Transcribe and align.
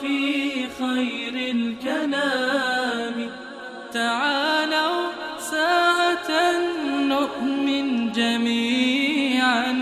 في 0.00 0.68
خير 0.80 1.34
الكلام. 1.56 3.16
تعالوا 3.92 5.00
ساعة 5.38 6.30
نؤمن 7.14 8.12
جميعا 8.12 9.72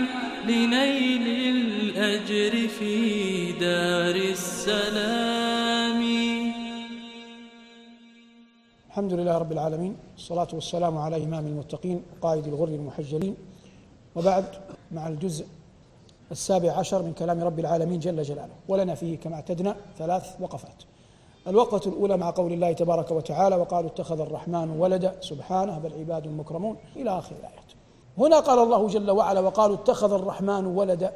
لنيل 0.47 1.25
الأجر 1.55 2.67
في 2.67 2.95
دار 3.51 4.15
السلام. 4.15 6.01
الحمد 8.89 9.13
لله 9.13 9.37
رب 9.37 9.51
العالمين 9.51 9.93
الصلاة 10.15 10.47
والسلام 10.53 10.97
على 10.97 11.23
إمام 11.23 11.45
المتقين 11.47 12.03
قائد 12.21 12.47
الغر 12.47 12.67
المحجلين. 12.67 13.35
وبعد 14.15 14.45
مع 14.91 15.07
الجزء 15.07 15.45
السابع 16.31 16.71
عشر 16.71 17.01
من 17.01 17.13
كلام 17.13 17.43
رب 17.43 17.59
العالمين 17.59 17.99
جل 17.99 18.23
جلاله. 18.23 18.53
ولنا 18.67 18.95
فيه 18.95 19.17
كما 19.17 19.35
اعتدنا 19.35 19.75
ثلاث 19.97 20.35
وقفات. 20.39 20.83
الوقفة 21.47 21.91
الأولى 21.91 22.17
مع 22.17 22.29
قول 22.31 22.53
الله 22.53 22.73
تبارك 22.73 23.11
وتعالى 23.11 23.55
وقالوا 23.55 23.89
اتخذ 23.89 24.19
الرحمن 24.19 24.69
ولدا. 24.69 25.15
سبحانه 25.21 25.77
بل 25.77 25.93
عباد 25.93 26.27
مكرمون. 26.27 26.77
إلى 26.95 27.19
آخر 27.19 27.35
الآيات. 27.39 27.71
هنا 28.17 28.39
قال 28.39 28.59
الله 28.59 28.87
جل 28.87 29.11
وعلا 29.11 29.39
وقالوا 29.39 29.75
اتخذ 29.75 30.13
الرحمن 30.13 30.65
ولدا. 30.65 31.13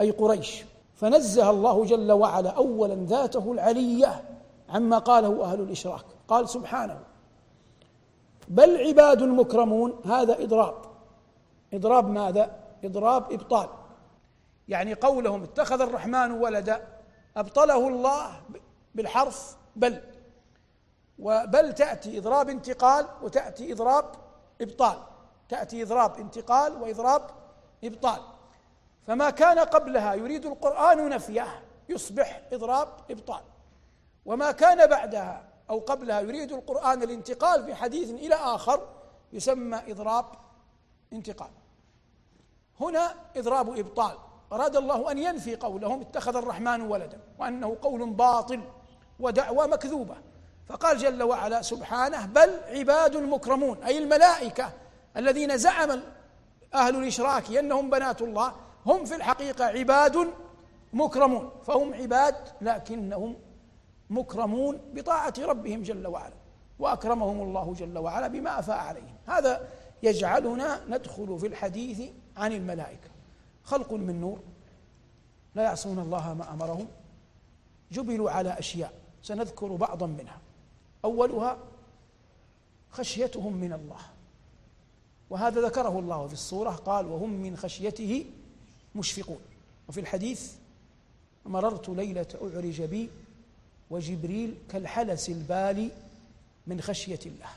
أي 0.00 0.10
قريش. 0.10 0.64
فنزه 0.96 1.50
الله 1.50 1.84
جل 1.84 2.12
وعلا 2.12 2.50
أولا 2.50 2.94
ذاته 2.94 3.52
العلية 3.52 4.22
عما 4.68 4.98
قاله 4.98 5.44
أهل 5.44 5.60
الإشراك. 5.60 6.04
قال 6.28 6.48
سبحانه 6.48 6.98
بل 8.48 8.76
عباد 8.76 9.22
مكرمون 9.22 9.92
هذا 10.04 10.42
إضراب. 10.42 10.74
إضراب 11.74 12.10
ماذا؟ 12.10 12.50
إضراب 12.84 13.32
إبطال. 13.32 13.68
يعني 14.68 14.94
قولهم 14.94 15.42
اتخذ 15.42 15.80
الرحمن 15.80 16.30
ولدا 16.30 16.88
أبطله 17.36 17.88
الله 17.88 18.42
بالحرف 18.94 19.56
بل. 19.76 20.02
وبل 21.18 21.74
تأتي 21.74 22.18
إضراب 22.18 22.48
انتقال 22.48 23.06
وتأتي 23.22 23.72
إضراب 23.72 24.04
إبطال. 24.60 24.98
تأتي 25.48 25.82
إضراب 25.82 26.18
انتقال 26.18 26.82
وإضراب 26.82 27.30
إبطال. 27.84 28.20
فما 29.06 29.30
كان 29.30 29.58
قبلها 29.58 30.14
يريد 30.14 30.46
القرآن 30.46 31.08
نفيه 31.08 31.64
يصبح 31.88 32.42
إضراب 32.52 32.88
إبطال. 33.10 33.42
وما 34.26 34.52
كان 34.52 34.86
بعدها 34.86 35.48
أو 35.70 35.78
قبلها 35.78 36.20
يريد 36.20 36.52
القرآن 36.52 37.02
الانتقال 37.02 37.64
في 37.64 37.74
حديث 37.74 38.10
إلى 38.10 38.34
آخر 38.34 38.88
يسمى 39.32 39.76
إضراب 39.88 40.24
انتقال. 41.12 41.50
هنا 42.80 43.14
إضراب 43.36 43.78
إبطال. 43.78 44.18
أراد 44.52 44.76
الله 44.76 45.10
أن 45.10 45.18
ينفي 45.18 45.56
قولهم 45.56 46.00
اتخذ 46.00 46.36
الرحمن 46.36 46.80
ولدا 46.80 47.18
وأنه 47.38 47.76
قول 47.82 48.10
باطل 48.10 48.60
ودعوى 49.20 49.66
مكذوبة. 49.66 50.16
فقال 50.66 50.98
جل 50.98 51.22
وعلا 51.22 51.62
سبحانه 51.62 52.26
بل 52.26 52.50
عباد 52.66 53.16
مكرمون 53.16 53.82
أي 53.82 53.98
الملائكة 53.98 54.72
الذين 55.16 55.58
زعم 55.58 56.00
أهل 56.74 56.96
الإشراك 56.96 57.52
أنهم 57.52 57.90
بنات 57.90 58.22
الله 58.22 58.52
هم 58.86 59.04
في 59.04 59.14
الحقيقة 59.14 59.64
عباد 59.64 60.30
مكرمون. 60.92 61.50
فهم 61.66 61.94
عباد 61.94 62.34
لكنهم 62.60 63.36
مكرمون 64.10 64.80
بطاعة 64.94 65.34
ربهم 65.38 65.82
جل 65.82 66.06
وعلا 66.06 66.34
وأكرمهم 66.78 67.42
الله 67.42 67.74
جل 67.74 67.98
وعلا 67.98 68.28
بما 68.28 68.58
أفاء 68.58 68.76
عليهم. 68.76 69.16
هذا 69.26 69.68
يجعلنا 70.02 70.80
ندخل 70.88 71.38
في 71.38 71.46
الحديث 71.46 72.10
عن 72.36 72.52
الملائكة. 72.52 73.17
خلق 73.68 73.92
من 73.92 74.20
نور. 74.20 74.38
لا 75.54 75.62
يعصون 75.62 75.98
الله 75.98 76.34
ما 76.34 76.52
أمرهم. 76.52 76.86
جبلوا 77.92 78.30
على 78.30 78.58
أشياء. 78.58 78.92
سنذكر 79.22 79.66
بعضا 79.66 80.06
منها. 80.06 80.38
أولها 81.04 81.58
خشيتهم 82.90 83.52
من 83.52 83.72
الله. 83.72 84.00
وهذا 85.30 85.60
ذكره 85.60 85.98
الله 85.98 86.26
في 86.26 86.32
الصورة. 86.32 86.70
قال 86.70 87.06
وهم 87.06 87.30
من 87.30 87.56
خشيته 87.56 88.24
مشفقون. 88.94 89.40
وفي 89.88 90.00
الحديث 90.00 90.52
مررت 91.46 91.88
ليلة 91.88 92.26
أعرج 92.42 92.82
بي 92.82 93.10
وجبريل 93.90 94.54
كالحلس 94.70 95.28
البالي 95.28 95.90
من 96.66 96.80
خشية 96.80 97.20
الله. 97.26 97.50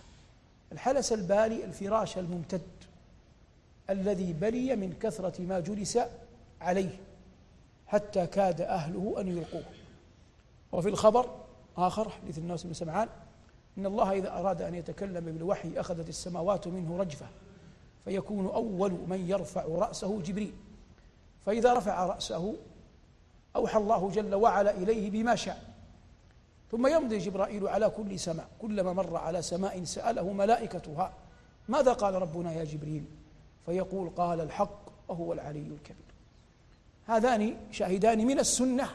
الحلس 0.72 1.13
البالي 1.13 1.66
الفراش 1.66 2.17
الممتد. 2.17 2.61
الذي 3.91 4.34
بلي 4.34 4.75
من 4.75 4.94
كثرة 4.94 5.41
ما 5.41 5.59
جلس 5.59 6.00
عليه 6.62 7.00
حتى 7.88 8.28
كاد 8.28 8.62
أهله 8.62 9.16
أن 9.19 9.28
يلقوه. 9.28 9.63
وفي 10.72 10.90
الخبر 10.90 11.29
آخر 11.78 12.09
حديث 12.09 12.38
الناس 12.38 12.63
بن 12.63 12.74
سمعان 12.74 13.09
إن 13.78 13.85
الله 13.85 14.12
إذا 14.12 14.31
أراد 14.31 14.62
أن 14.62 14.75
يتكلم 14.75 15.25
بالوحي 15.25 15.79
أخذت 15.79 16.09
السماوات 16.09 16.68
منه 16.68 16.97
رجفة 16.97 17.25
فيكون 18.06 18.46
أول 18.46 18.91
من 19.07 19.29
يرفع 19.29 19.66
رأسه 19.66 20.22
جبريل. 20.22 20.53
فإذا 21.46 21.73
رفع 21.73 22.06
رأسه 22.06 22.56
أوحى 23.56 23.78
الله 23.78 24.09
جل 24.09 24.35
وعلا 24.35 24.72
إليه 24.72 25.12
بما 25.12 25.35
شاء. 25.35 25.72
ثم 26.72 26.88
يمضي 26.88 27.18
جبرائيل 27.18 27.68
على 27.68 27.90
كل 27.90 28.19
سماء 28.19 28.47
كلما 28.62 28.94
مر 28.94 29.18
على 29.18 29.41
سماء 29.41 29.84
سأله 29.84 30.34
ملائكتها 30.34 31.13
ماذا 31.69 31.94
قال 31.94 32.13
ربنا 32.13 32.53
يا 32.53 32.63
جبريل؟ 32.63 33.06
فيقول 33.66 34.09
قال 34.09 34.41
الحق 34.41 34.79
وهو 35.07 35.33
العلي 35.33 35.59
الكبير. 35.59 36.11
هذان 37.05 37.57
شاهدان 37.72 38.27
من 38.27 38.39
السنة 38.39 38.89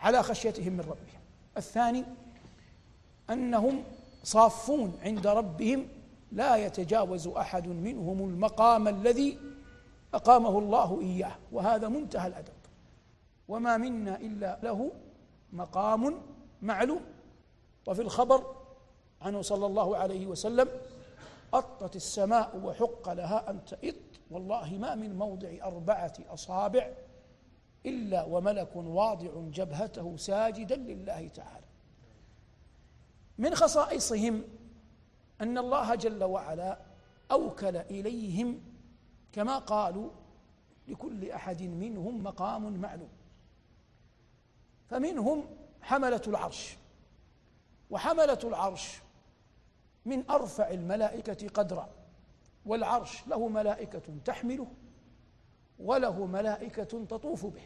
على 0.00 0.22
خشيتهم 0.22 0.72
من 0.72 0.80
ربهم. 0.80 1.20
الثاني 1.56 2.04
أنهم 3.30 3.82
صافون 4.24 4.98
عند 5.02 5.26
ربهم 5.26 5.88
لا 6.32 6.56
يتجاوز 6.56 7.26
أحد 7.26 7.68
منهم 7.68 8.18
المقام 8.18 8.88
الذي 8.88 9.38
أقامه 10.14 10.58
الله 10.58 11.00
إياه 11.00 11.32
وهذا 11.52 11.88
منتهى 11.88 12.26
الأدب. 12.26 12.52
وما 13.48 13.76
منا 13.76 14.16
إلا 14.16 14.58
له 14.62 14.90
مقام 15.52 16.20
معلوم. 16.62 17.00
وفي 17.86 18.02
الخبر 18.02 18.54
عنه 19.22 19.42
صلى 19.42 19.66
الله 19.66 19.96
عليه 19.96 20.26
وسلم 20.26 20.68
أطت 21.54 21.96
السماء 21.96 22.56
وحق 22.56 23.12
لها 23.12 23.50
أن 23.50 23.64
تئط. 23.64 23.94
والله 24.30 24.78
ما 24.78 24.94
من 24.94 25.18
موضع 25.18 25.48
أربعة 25.62 26.12
أصابع 26.28 26.92
إلا 27.86 28.24
وملك 28.24 28.76
واضع 28.76 29.30
جبهته 29.34 30.16
ساجدا 30.16 30.76
لله 30.76 31.28
تعالى. 31.28 31.66
من 33.38 33.54
خصائصهم 33.54 34.44
أن 35.40 35.58
الله 35.58 35.94
جل 35.94 36.24
وعلا 36.24 36.78
أوكل 37.30 37.76
إليهم 37.76 38.60
كما 39.32 39.58
قالوا 39.58 40.10
لكل 40.88 41.30
أحد 41.30 41.62
منهم 41.62 42.22
مقام 42.22 42.80
معلوم. 42.80 43.08
فمنهم 44.88 45.44
حملة 45.80 46.22
العرش. 46.26 46.76
وحملة 47.90 48.38
العرش 48.44 49.00
من 50.06 50.30
أرفع 50.30 50.70
الملائكة 50.70 51.48
قدرا 51.48 51.88
والعرش 52.66 53.26
له 53.26 53.48
ملائكة 53.48 54.18
تحمله 54.24 54.66
وله 55.78 56.26
ملائكة 56.26 57.04
تطوف 57.04 57.46
به. 57.46 57.62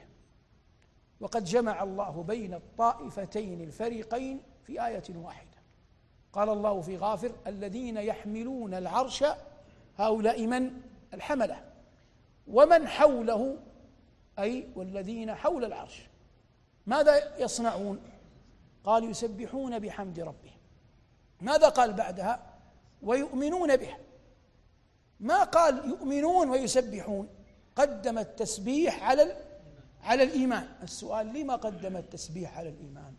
وقد 1.20 1.44
جمع 1.44 1.82
الله 1.82 2.22
بين 2.22 2.54
الطائفتين 2.54 3.60
الفريقين 3.60 4.42
في 4.62 4.86
آية 4.86 5.02
واحدة. 5.16 5.58
قال 6.32 6.48
الله 6.48 6.80
في 6.80 6.96
غافر 6.96 7.32
الذين 7.46 7.96
يحملون 7.96 8.74
العرش 8.74 9.24
هؤلاء 9.96 10.46
من؟ 10.46 10.80
الحملة. 11.14 11.64
ومن 12.46 12.88
حوله؟ 12.88 13.56
أي 14.38 14.68
والذين 14.76 15.34
حول 15.34 15.64
العرش. 15.64 16.08
ماذا 16.86 17.38
يصنعون؟ 17.38 18.02
قال 18.84 19.10
يسبحون 19.10 19.78
بحمد 19.78 20.20
ربهم. 20.20 20.59
ماذا 21.40 21.68
قال 21.68 21.92
بعدها؟ 21.92 22.46
ويؤمنون 23.02 23.76
به 23.76 23.96
ما 25.20 25.44
قال 25.44 25.88
يؤمنون 25.88 26.50
ويسبحون؟ 26.50 27.28
قدم 27.76 28.18
التسبيح 28.18 29.02
على 29.02 29.36
على 30.02 30.22
الإيمان. 30.22 30.68
السؤال 30.82 31.26
لما 31.26 31.56
قدم 31.56 31.96
التسبيح 31.96 32.58
على 32.58 32.68
الإيمان؟ 32.68 33.14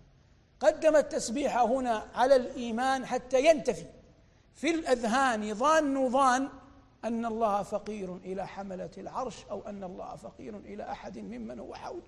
قدم 0.59 0.95
التسبيح 0.95 1.57
هنا 1.57 2.07
على 2.15 2.35
الإيمان 2.35 3.05
حتى 3.05 3.45
ينتفي. 3.45 3.85
في 4.55 4.69
الأذهان 4.69 5.53
ظان 5.53 6.09
ظان 6.09 6.49
أن 7.05 7.25
الله 7.25 7.63
فقير 7.63 8.15
إلى 8.15 8.47
حملة 8.47 8.91
العرش 8.97 9.45
أو 9.51 9.61
أن 9.61 9.83
الله 9.83 10.15
فقير 10.15 10.57
إلى 10.57 10.91
أحد 10.91 11.17
ممن 11.17 11.59
هو 11.59 11.75
حول 11.75 12.01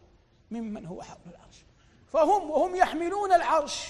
ممن 0.52 0.86
هو 0.86 1.02
حول 1.02 1.18
العرش. 1.32 1.66
فهم 2.08 2.50
وهم 2.50 2.76
يحملون 2.76 3.34
العرش. 3.34 3.88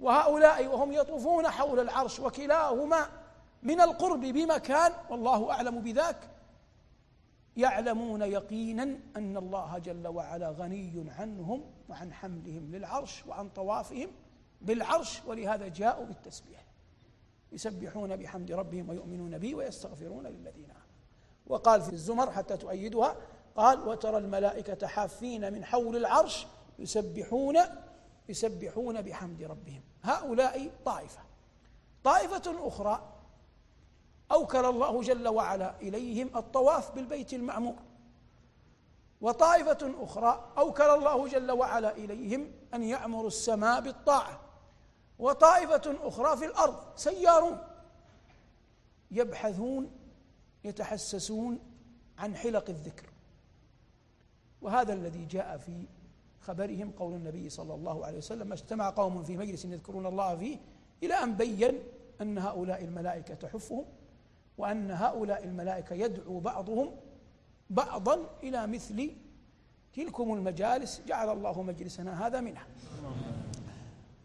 وهؤلاء 0.00 0.66
وهم 0.66 0.92
يطوفون 0.92 1.48
حول 1.48 1.80
العرش 1.80 2.20
وكلاهما 2.20 3.08
من 3.62 3.80
القرب 3.80 4.20
بمكان 4.20 4.92
والله 5.10 5.50
أعلم 5.50 5.80
بذاك. 5.80 6.30
يعلمون 7.56 8.22
يقينا 8.22 8.82
أن 9.16 9.36
الله 9.36 9.78
جل 9.78 10.08
وعلا 10.08 10.50
غني 10.50 11.12
عنهم 11.18 11.64
وعن 11.88 12.12
حملهم 12.12 12.70
للعرش 12.70 13.26
وعن 13.26 13.48
طوافهم 13.48 14.10
بالعرش 14.60 15.22
ولهذا 15.26 15.68
جاءوا 15.68 16.06
بالتسبيح. 16.06 16.64
يسبحون 17.52 18.16
بحمد 18.16 18.52
ربهم 18.52 18.88
ويؤمنون 18.88 19.38
به 19.38 19.54
ويستغفرون 19.54 20.26
للذين 20.26 20.70
آمنوا. 20.70 20.84
وقال 21.46 21.82
في 21.82 21.92
الزمر 21.92 22.30
حتى 22.30 22.56
تؤيدها 22.56 23.16
قال 23.56 23.88
وترى 23.88 24.18
الملائكة 24.18 24.86
حافين 24.86 25.52
من 25.52 25.64
حول 25.64 25.96
العرش 25.96 26.46
يسبحون 26.78 27.56
يسبحون 28.28 29.02
بحمد 29.02 29.42
ربهم. 29.42 29.82
هؤلاء 30.02 30.70
طائفة. 30.84 31.20
طائفة 32.04 32.68
أخرى 32.68 33.12
أوكل 34.32 34.64
الله 34.64 35.02
جل 35.02 35.28
وعلا 35.28 35.80
إليهم 35.80 36.30
الطواف 36.36 36.94
بالبيت 36.94 37.34
المعمور 37.34 37.76
وطائفة 39.20 39.94
أخرى 39.98 40.52
أوكل 40.58 40.84
الله 40.84 41.28
جل 41.28 41.50
وعلا 41.50 41.96
إليهم 41.96 42.52
أن 42.74 42.82
يعمروا 42.82 43.26
السماء 43.26 43.80
بالطاعة. 43.80 44.40
وطائفة 45.18 45.96
أخرى 46.02 46.36
في 46.36 46.44
الأرض 46.44 46.96
سيارون 46.96 47.58
يبحثون 49.10 49.90
يتحسسون 50.64 51.58
عن 52.18 52.36
حلق 52.36 52.70
الذكر. 52.70 53.06
وهذا 54.62 54.92
الذي 54.92 55.24
جاء 55.24 55.58
في 55.58 55.86
خبرهم 56.44 56.90
قول 56.90 57.14
النبي 57.14 57.48
صلى 57.48 57.74
الله 57.74 58.06
عليه 58.06 58.18
وسلم 58.18 58.52
اجتمع 58.52 58.90
قوم 58.90 59.22
في 59.22 59.36
مجلس 59.36 59.64
يذكرون 59.64 60.06
الله 60.06 60.36
فيه 60.36 60.56
إلى 61.02 61.14
أن 61.14 61.34
بين 61.34 61.78
أن 62.20 62.38
هؤلاء 62.38 62.84
الملائكة 62.84 63.34
تحفهم 63.34 63.84
وأن 64.58 64.90
هؤلاء 64.90 65.44
الملائكة 65.44 65.94
يدعو 65.94 66.40
بعضهم 66.40 66.90
بعضا 67.70 68.18
إلى 68.42 68.66
مثل 68.66 69.10
تلكم 69.94 70.32
المجالس 70.34 71.02
جعل 71.06 71.28
الله 71.32 71.62
مجلسنا 71.62 72.26
هذا 72.26 72.40
منها. 72.40 72.66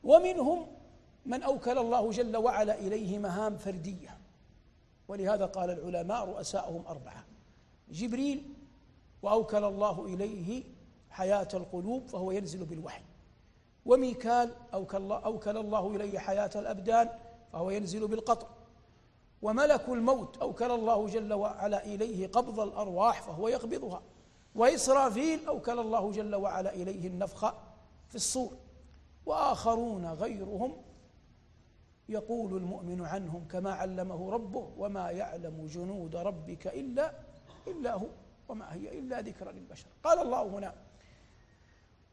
ومنهم 0.03 0.67
من 1.25 1.43
أوكل 1.43 1.77
الله 1.77 2.11
جل 2.11 2.37
وعلا 2.37 2.79
إليه 2.79 3.19
مهام 3.19 3.57
فردية 3.57 4.17
ولهذا 5.07 5.45
قال 5.45 5.69
العلماء 5.69 6.25
رؤساؤهم 6.25 6.83
أربعة 6.87 7.23
جبريل 7.91 8.43
وأوكل 9.21 9.63
الله 9.63 10.05
إليه 10.05 10.63
حياة 11.09 11.47
القلوب 11.53 12.07
فهو 12.07 12.31
ينزل 12.31 12.65
بالوحي. 12.65 13.01
وميكال 13.85 14.51
أوكل 14.73 14.97
الله, 14.97 15.19
أوكل 15.19 15.57
الله 15.57 15.95
إليه 15.95 16.19
حياة 16.19 16.51
الأبدان 16.55 17.09
فهو 17.53 17.69
ينزل 17.69 18.07
بالقطر. 18.07 18.47
وملك 19.41 19.89
الموت 19.89 20.37
أوكل 20.37 20.71
الله 20.71 21.07
جل 21.07 21.33
وعلا 21.33 21.85
إليه 21.85 22.27
قبض 22.27 22.59
الأرواح 22.59 23.21
فهو 23.21 23.47
يقبضها. 23.47 24.01
وإسرافيل 24.55 25.45
أوكل 25.47 25.79
الله 25.79 26.11
جل 26.11 26.35
وعلا 26.35 26.73
إليه 26.73 27.07
النفخ 27.07 27.53
في 28.09 28.15
الصور. 28.15 28.51
وآخرون 29.25 30.05
غيرهم 30.05 30.73
يقول 32.09 32.57
المؤمن 32.57 33.05
عنهم 33.05 33.47
كما 33.47 33.73
علمه 33.73 34.31
ربه 34.31 34.69
وما 34.77 35.11
يعلم 35.11 35.67
جنود 35.67 36.15
ربك 36.15 36.67
إلا 36.67 37.13
إلا 37.67 37.93
هو 37.93 38.07
وما 38.49 38.73
هي 38.73 38.99
إلا 38.99 39.21
ذكرى 39.21 39.51
للبشر. 39.51 39.85
قال 40.03 40.19
الله 40.19 40.43
هنا 40.43 40.73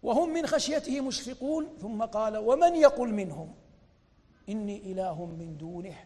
وهم 0.03 0.35
من 0.35 0.47
خشيته 0.47 1.01
مشفقون. 1.01 1.77
ثم 1.81 2.03
قال 2.03 2.37
ومن 2.37 2.75
يقل 2.77 3.15
منهم؟ 3.15 3.55
إني 4.49 4.93
إله 4.93 5.27
من 5.27 5.57
دونه 5.57 6.05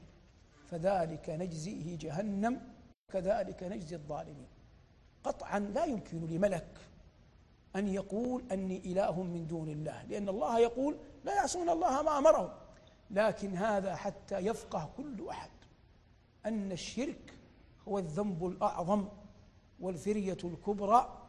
فذلك 0.67 1.31
نجزيه 1.31 1.99
جهنم 1.99 2.61
كذلك 3.09 3.63
نجزي 3.63 3.97
الظالمين. 3.97 4.49
قطعا 5.25 5.59
لا 5.59 5.85
يمكن 5.85 6.27
لملك 6.27 6.79
أن 7.77 7.89
يقول 7.89 8.45
أني 8.53 8.79
إله 8.79 9.23
من 9.23 9.47
دون 9.47 9.69
الله 9.69 10.03
لأن 10.05 10.29
الله 10.29 10.59
يقول 10.59 10.97
لا 11.25 11.35
يعصون 11.35 11.69
الله 11.69 12.03
ما 12.03 12.19
أمرهم. 12.19 12.51
لكن 13.11 13.57
هذا 13.57 13.97
حتى 13.97 14.39
يفقه 14.39 14.91
كل 14.97 15.29
أحد 15.29 15.51
أن 16.47 16.73
الشرك 16.73 17.35
هو 17.89 17.99
الذنب 17.99 18.47
الأعظم 18.47 19.09
والفرية 19.81 20.39
الكبرى 20.45 21.20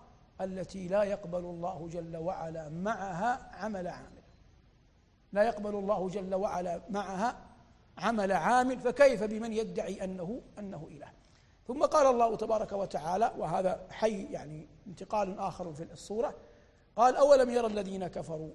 التي 0.43 0.87
لا 0.87 1.03
يقبل 1.03 1.39
الله 1.39 1.87
جل 1.91 2.17
وعلا 2.17 2.69
معها 2.69 3.49
عمل 3.53 3.87
عامل. 3.87 4.21
لا 5.33 5.43
يقبل 5.43 5.75
الله 5.75 6.09
جل 6.09 6.35
وعلا 6.35 6.81
معها 6.89 7.37
عمل 7.97 8.31
عامل 8.31 8.79
فكيف 8.79 9.23
بمن 9.23 9.53
يدعي 9.53 10.03
أنه 10.03 10.41
أنه 10.59 10.87
إله؟ 10.91 11.07
ثم 11.67 11.85
قال 11.85 12.07
الله 12.07 12.35
تبارك 12.35 12.71
وتعالى 12.71 13.31
وهذا 13.37 13.87
حي 13.89 14.23
يعني 14.23 14.67
انتقال 14.87 15.39
آخر 15.39 15.73
في 15.73 15.83
الصورة 15.83 16.35
قال 16.95 17.15
أولم 17.15 17.49
يرى 17.49 17.67
الذين 17.67 18.07
كفروا 18.07 18.51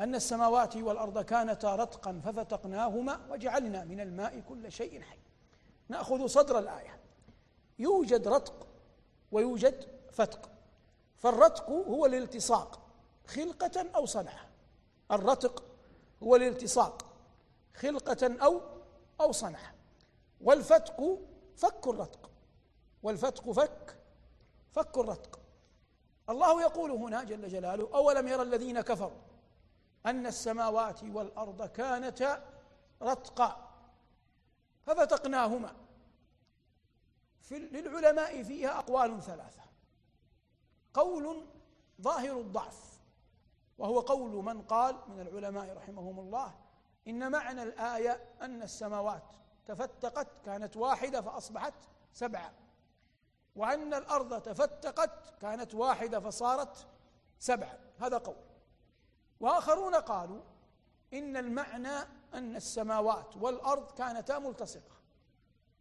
أن 0.00 0.14
السماوات 0.14 0.76
والأرض 0.76 1.18
كانتا 1.18 1.76
رتقا 1.76 2.20
ففتقناهما 2.24 3.20
وجعلنا 3.30 3.84
من 3.84 4.00
الماء 4.00 4.40
كل 4.40 4.72
شيء 4.72 5.00
حي؟ 5.00 5.18
نأخذ 5.88 6.26
صدر 6.26 6.58
الآية 6.58 7.00
يوجد 7.78 8.28
رتق 8.28 8.66
ويوجد 9.32 9.84
فتق. 10.12 10.50
فالرتق 11.16 11.70
هو 11.70 12.06
الالتصاق 12.06 12.80
خلقة 13.26 13.86
أو 13.94 14.06
صنعة. 14.06 14.48
الرتق 15.10 15.64
هو 16.22 16.36
الالتصاق 16.36 17.04
خلقة 17.74 18.36
أو 18.42 18.60
أو 19.20 19.32
صنعة. 19.32 19.74
والفتق 20.40 21.18
فك 21.56 21.86
الرتق 21.86 22.30
والفتق 23.02 23.50
فك 23.50 23.96
فك 24.72 24.98
الرتق. 24.98 25.40
الله 26.30 26.62
يقول 26.62 26.90
هنا 26.90 27.24
جل 27.24 27.48
جلاله 27.48 27.88
أولم 27.94 28.28
يرى 28.28 28.42
الذين 28.42 28.80
كفروا 28.80 29.20
أن 30.06 30.26
السماوات 30.26 31.04
والأرض 31.04 31.66
كانتا 31.66 32.44
رتقا؟ 33.02 33.70
ففتقناهما. 34.86 35.76
في 37.40 37.58
للعلماء 37.58 38.42
فيها 38.42 38.78
أقوال 38.78 39.22
ثلاثة. 39.22 39.65
قول 40.96 41.46
ظاهر 42.00 42.40
الضعف 42.40 43.00
وهو 43.78 44.00
قول 44.00 44.44
من 44.44 44.62
قال 44.62 44.96
من 45.08 45.20
العلماء 45.20 45.76
رحمهم 45.76 46.20
الله 46.20 46.54
إن 47.08 47.32
معنى 47.32 47.62
الآية 47.62 48.24
أن 48.42 48.62
السماوات 48.62 49.22
تفتقت 49.66 50.28
كانت 50.44 50.76
واحدة 50.76 51.20
فأصبحت 51.20 51.74
سبعة 52.12 52.52
وأن 53.56 53.94
الأرض 53.94 54.42
تفتقت 54.42 55.40
كانت 55.40 55.74
واحدة 55.74 56.20
فصارت 56.20 56.86
سبعة. 57.38 57.78
هذا 57.98 58.18
قول. 58.18 58.36
وآخرون 59.40 59.94
قالوا 59.94 60.40
إن 61.12 61.36
المعنى 61.36 61.98
أن 62.34 62.56
السماوات 62.56 63.36
والأرض 63.36 63.90
كانتا 63.90 64.38
ملتصقة 64.38 64.96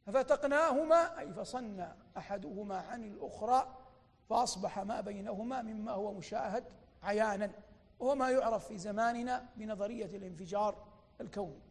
ففتقناهما 0.05 1.19
أي 1.19 1.33
فصلنا 1.33 1.97
أحدهما 2.17 2.77
عن 2.77 3.03
الأخرى 3.03 3.84
فأصبح 4.29 4.79
ما 4.79 5.01
بينهما 5.01 5.61
مما 5.61 5.91
هو 5.91 6.13
مشاهد 6.13 6.63
عيانا 7.03 7.51
وهو 7.99 8.15
ما 8.15 8.29
يعرف 8.29 8.67
في 8.67 8.77
زماننا 8.77 9.49
بنظرية 9.55 10.05
الانفجار 10.17 10.85
الكون 11.21 11.61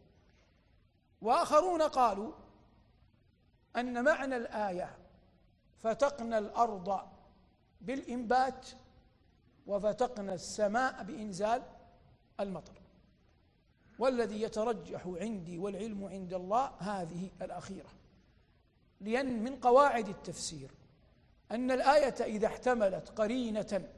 وآخرون 1.21 1.81
قالوا 1.81 2.31
أن 3.75 4.03
معنى 4.03 4.35
الآية 4.35 4.97
فتقنا 5.77 6.37
الأرض 6.37 6.99
بالإنبات 7.81 8.67
وفتقنا 9.67 10.33
السماء 10.33 11.03
بإنزال 11.03 11.63
المطر. 12.39 12.81
والذي 13.99 14.41
يترجح 14.41 15.07
عندي 15.07 15.57
والعلم 15.57 16.05
عند 16.05 16.33
الله 16.33 16.71
هذه 16.79 17.29
الأخيرة 17.41 17.89
لأن 19.01 19.43
من 19.43 19.55
قواعد 19.55 20.07
التفسير 20.09 20.71
أن 21.51 21.71
الآية 21.71 22.15
إذا 22.21 22.47
احتملت 22.47 23.09
قرينة 23.09 23.89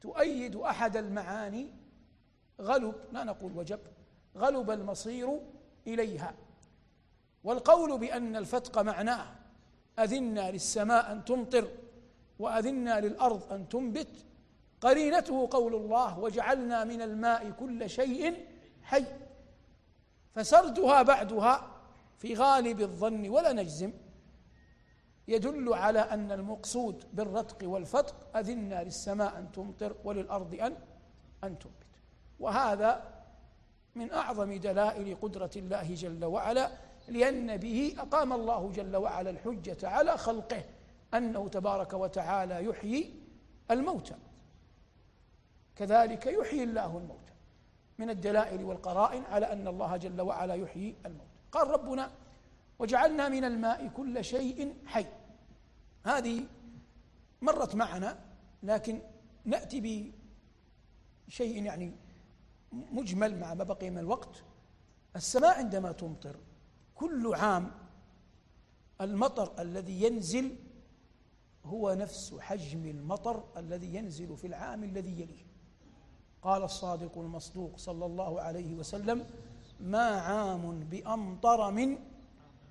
تؤيد 0.00 0.56
أحد 0.56 0.96
المعاني 0.96 1.70
غلب 2.60 2.94
لا 3.12 3.24
نقول 3.24 3.52
وجب 3.56 3.80
غلب 4.36 4.70
المصير 4.70 5.40
إليها. 5.86 6.34
والقول 7.44 7.98
بأن 7.98 8.36
الفتق 8.36 8.78
معناه 8.78 9.26
اذنا 9.98 10.50
للسماء 10.50 11.12
أن 11.12 11.24
تمطر 11.24 11.68
واذنا 12.38 13.00
للأرض 13.00 13.52
أن 13.52 13.68
تنبت 13.68 14.24
قرينته 14.80 15.48
قول 15.50 15.74
الله 15.74 16.18
وجعلنا 16.18 16.84
من 16.84 17.02
الماء 17.02 17.50
كل 17.50 17.90
شيء 17.90 18.46
حي. 18.82 19.04
فسردها 20.34 21.02
بعدها 21.02 21.70
في 22.18 22.34
غالب 22.34 22.80
الظن 22.80 23.28
ولا 23.28 23.52
نجزم. 23.52 23.92
يدل 25.28 25.74
على 25.74 25.98
أن 25.98 26.32
المقصود 26.32 27.04
بالرتق 27.12 27.68
والفتق 27.68 28.36
أذنا 28.36 28.84
للسماء 28.84 29.38
أن 29.38 29.52
تمطر 29.52 29.96
وللأرض 30.04 30.54
أن 30.54 30.76
أن 31.44 31.58
تنبت 31.58 31.74
وهذا 32.40 33.14
من 33.94 34.12
أعظم 34.12 34.52
دلائل 34.52 35.16
قدرة 35.22 35.50
الله 35.56 35.94
جل 35.94 36.24
وعلا 36.24 36.70
لأن 37.08 37.56
به 37.56 37.94
أقام 37.98 38.32
الله 38.32 38.70
جل 38.70 38.96
وعلا 38.96 39.30
الحجة 39.30 39.88
على 39.88 40.16
خلقه 40.16 40.64
أنه 41.14 41.48
تبارك 41.48 41.92
وتعالى 41.92 42.64
يحيي 42.64 43.14
الموتى. 43.70 44.14
كذلك 45.76 46.26
يحيي 46.26 46.62
الله 46.62 46.98
الموتى. 46.98 47.32
من 47.98 48.10
الدلائل 48.10 48.64
والقرائن 48.64 49.24
على 49.24 49.52
أن 49.52 49.68
الله 49.68 49.96
جل 49.96 50.20
وعلا 50.20 50.54
يحيي 50.54 50.96
الموتى. 51.06 51.30
قال 51.52 51.68
ربنا 51.68 52.10
وجعلنا 52.78 53.28
من 53.28 53.44
الماء 53.44 53.88
كل 53.88 54.24
شيء 54.24 54.74
حي. 54.86 55.06
هذه 56.04 56.46
مرت 57.42 57.74
معنا 57.74 58.18
لكن 58.62 59.00
نأتي 59.44 60.12
بشيء 61.28 61.62
يعني 61.62 61.92
مجمل 62.72 63.40
مع 63.40 63.54
ما 63.54 63.64
بقي 63.64 63.90
من 63.90 63.98
الوقت. 63.98 64.42
السماء 65.16 65.58
عندما 65.58 65.92
تمطر 65.92 66.36
كل 66.94 67.34
عام 67.34 67.70
المطر 69.00 69.62
الذي 69.62 70.02
ينزل 70.02 70.56
هو 71.64 71.94
نفس 71.94 72.34
حجم 72.40 72.86
المطر 72.86 73.44
الذي 73.56 73.94
ينزل 73.94 74.36
في 74.36 74.46
العام 74.46 74.84
الذي 74.84 75.20
يليه. 75.20 75.44
قال 76.42 76.62
الصادق 76.62 77.18
المصدوق 77.18 77.76
صلى 77.76 78.06
الله 78.06 78.40
عليه 78.40 78.74
وسلم 78.74 79.26
ما 79.80 80.20
عام 80.20 80.80
بأمطر 80.80 81.70
من 81.70 81.98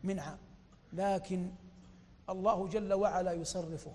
من 0.04 0.20
عام 0.20 0.38
لكن 0.94 1.52
الله 2.30 2.68
جل 2.68 2.94
وعلا 2.94 3.34
يصرفه. 3.34 3.94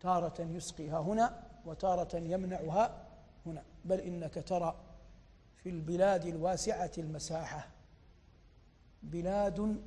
تارة 0.00 0.40
يسقيها 0.40 0.98
هنا 1.00 1.42
وتارة 1.64 2.16
يمنعها 2.16 3.06
هنا. 3.46 3.62
بل 3.84 4.00
إنك 4.00 4.44
ترى 4.46 4.76
في 5.56 5.68
البلاد 5.68 6.26
الواسعة 6.26 6.90
المساحة 6.98 7.68
بلاد 9.02 9.82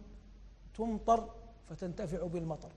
تمطر 0.73 1.29
فتنتفع 1.69 2.27
بالمطر 2.27 2.71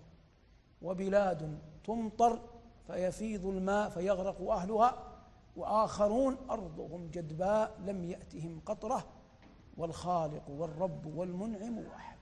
وبلاد 0.82 1.58
تمطر 1.84 2.40
فيفيض 2.86 3.46
الماء 3.46 3.88
فيغرق 3.88 4.50
أهلها 4.50 5.08
وآخرون 5.56 6.36
أرضهم 6.50 7.10
جدباء 7.10 7.80
لم 7.86 8.04
يأتهم 8.04 8.60
قطرة 8.66 9.04
والخالق 9.76 10.50
والرب 10.50 11.06
والمنعم 11.16 11.78
واحد. 11.78 12.18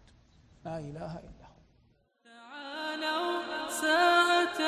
لا 0.65 0.79
إله 0.79 1.19
إلا 1.19 1.47
هو. 1.51 1.61
تعالوا 2.25 3.41
ساعة 3.83 4.61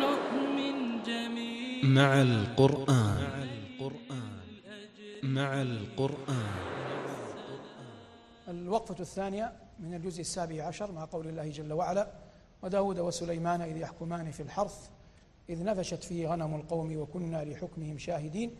نؤمن 0.00 1.02
جميعا. 1.02 1.84
مع 1.84 2.22
القرآن. 2.22 3.50
مع 5.22 5.62
القرآن. 5.62 6.46
الوقفة 8.48 9.00
الثانية 9.00 9.52
من 9.78 9.94
الجزء 9.94 10.20
السابع 10.20 10.64
عشر 10.64 10.92
مع 10.92 11.04
قول 11.04 11.26
الله 11.28 11.48
جل 11.48 11.72
وعلا 11.72 12.12
وداود 12.62 12.98
وسليمان 12.98 13.60
إذ 13.60 13.76
يحكمان 13.76 14.30
في 14.30 14.42
الحرث 14.42 14.88
إذ 15.48 15.64
نفشت 15.64 16.04
فيه 16.04 16.28
غنم 16.28 16.54
القوم 16.54 16.96
وكنا 16.96 17.44
لحكمهم 17.44 17.98
شاهدين 17.98 18.56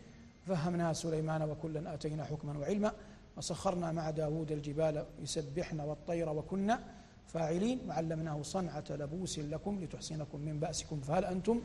فهمنا 0.46 0.92
سليمان 0.92 1.42
وكلا 1.42 1.94
آتينا 1.94 2.24
حكما 2.24 2.58
وعلما. 2.58 2.92
وسخرنا 3.40 3.92
مع 3.92 4.10
داود 4.10 4.52
الجبال 4.52 5.04
يسبحن 5.22 5.80
والطير 5.80 6.28
وكنا 6.28 6.80
فاعلين 7.26 7.80
وعلمناه 7.88 8.42
صنعة 8.42 8.84
لبوس 8.90 9.38
لكم 9.38 9.80
لتحصنكم 9.80 10.40
من 10.40 10.60
بأسكم 10.60 11.00
فهل 11.00 11.24
أنتم 11.24 11.60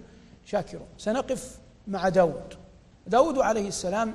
شاكرون؟ 0.46 0.88
سنقف 0.98 1.60
مع 1.88 2.10
داود 2.10 2.54
داود 3.08 3.38
عليه 3.38 3.68
السلام 3.68 4.14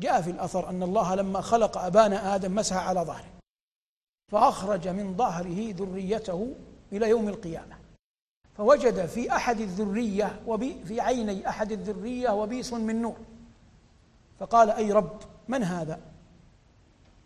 جاء 0.00 0.22
في 0.22 0.30
الأثر 0.30 0.68
أن 0.68 0.82
الله 0.82 1.14
لما 1.14 1.40
خلق 1.40 1.78
أبانا 1.78 2.34
آدم 2.34 2.54
مسح 2.54 2.76
على 2.76 3.00
ظهره 3.00 3.30
فأخرج 4.32 4.88
من 4.88 5.16
ظهره 5.16 5.74
ذريته 5.76 6.54
إلى 6.92 7.08
يوم 7.08 7.28
القيامة 7.28 7.76
فوجد 8.54 9.06
في 9.06 9.32
أحد 9.32 9.60
الذرية 9.60 10.40
وبي 10.46 10.84
في 10.84 11.00
عيني 11.00 11.48
أحد 11.48 11.72
الذرية 11.72 12.30
وبيص 12.30 12.72
من 12.72 13.02
نور 13.02 13.16
فقال 14.38 14.70
أي 14.70 14.92
رب 14.92 15.18
من 15.48 15.62
هذا؟ 15.62 16.09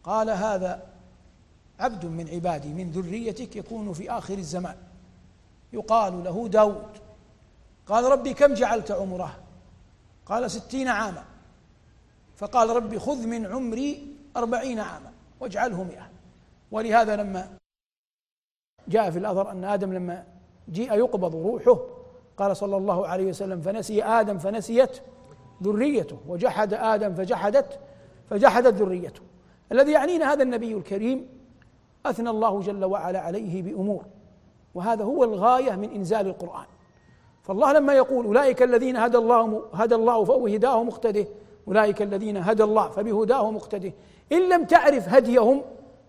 قال 0.05 0.31
هذا 0.31 0.83
عبد 1.81 2.07
من 2.07 2.29
عبادي 2.29 2.75
من 2.75 2.91
ذريتك 2.91 3.57
يكون 3.57 3.93
في 3.93 4.11
آخر 4.11 4.39
الزمان. 4.39 4.77
يقال 5.73 6.25
له 6.25 6.49
داود. 6.49 6.99
قال 7.87 8.05
ربي 8.05 8.35
كم 8.35 8.55
جعلت 8.55 8.91
عمره؟ 8.91 9.41
قال 10.27 10.51
ستين 10.51 10.89
عاما. 10.89 11.25
فقال 12.37 12.71
ربي 12.71 12.99
خذ 12.99 13.27
من 13.27 13.47
عمري 13.47 14.17
أربعين 14.37 14.81
عاما 14.81 15.13
واجعله 15.41 15.85
مئة. 15.85 16.11
ولهذا 16.71 17.17
لما 17.17 17.49
جاء 18.89 19.11
في 19.11 19.19
الأثر 19.19 19.51
أن 19.51 19.65
آدم 19.65 19.93
لما 19.93 20.25
جيء 20.69 20.95
يقبض 20.95 21.35
روحه 21.35 21.79
قال 22.37 22.57
صلى 22.57 22.77
الله 22.77 23.07
عليه 23.07 23.25
وسلم 23.25 23.61
فنسي 23.61 24.05
آدم 24.05 24.39
فنسيت 24.39 25.01
ذريته 25.63 26.19
وجحد 26.29 26.75
آدم 26.75 27.15
فجحدت 27.15 27.79
فجحدت 28.31 28.75
ذريته. 28.75 29.23
الذي 29.73 29.93
يعنينا 29.93 30.33
هذا 30.33 30.43
النبي 30.43 30.73
الكريم 30.73 31.29
أثنى 32.07 32.31
الله 32.31 32.61
جل 32.61 32.85
وعلا 32.85 33.21
عليه 33.21 33.63
بأمور 33.63 34.05
وهذا 34.75 35.05
هو 35.05 35.25
الغاية 35.25 35.73
من 35.73 35.91
إنزال 35.91 36.27
القرآن. 36.27 36.67
فالله 37.43 37.73
لما 37.73 37.93
يقول 37.93 38.27
أولئك 38.27 38.63
الذين 38.63 38.97
هدى 38.97 39.19
الله 39.19 39.63
هدى 39.73 39.95
الله 39.95 40.25
فهو 40.25 40.47
هداه 40.47 40.85
مقتده 40.85 41.27
أولئك 41.69 42.03
الذين 42.03 42.37
هدى 42.37 42.63
الله 42.63 42.89
فبهداه 42.89 43.51
مقتده. 43.51 43.93
إن 44.33 44.49
لم 44.49 44.65
تعرف 44.65 45.09
هديهم 45.09 45.63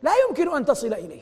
لا 0.04 0.12
يمكن 0.28 0.56
أن 0.56 0.66
تصل 0.66 0.94
إليه. 0.94 1.22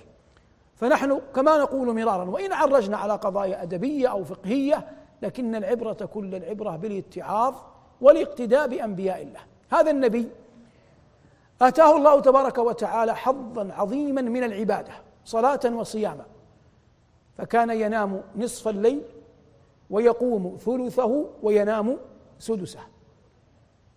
فنحن 0.75 1.21
كما 1.35 1.57
نقول 1.57 1.95
مرارا 1.95 2.29
وإن 2.29 2.53
عرجنا 2.53 2.97
على 2.97 3.13
قضايا 3.13 3.63
أدبية 3.63 4.07
أو 4.07 4.23
فقهية 4.23 4.87
لكن 5.21 5.55
العبرة 5.55 6.09
كل 6.13 6.35
العبرة 6.35 6.75
بالاتعاظ 6.75 7.55
والإقتداء 8.01 8.67
بأنبياء 8.67 9.21
الله. 9.21 9.39
هذا 9.69 9.91
النبي 9.91 10.27
آتاه 11.67 11.97
الله 11.97 12.19
تبارك 12.19 12.57
وتعالى 12.57 13.15
حظا 13.15 13.73
عظيما 13.73 14.21
من 14.21 14.43
العبادة 14.43 14.93
صلاة 15.25 15.59
وصياما. 15.65 16.25
فكان 17.37 17.69
ينام 17.69 18.21
نصف 18.35 18.67
الليل 18.67 19.01
ويقوم 19.89 20.57
ثلثه 20.65 21.25
وينام 21.43 21.97
سدسه. 22.39 22.79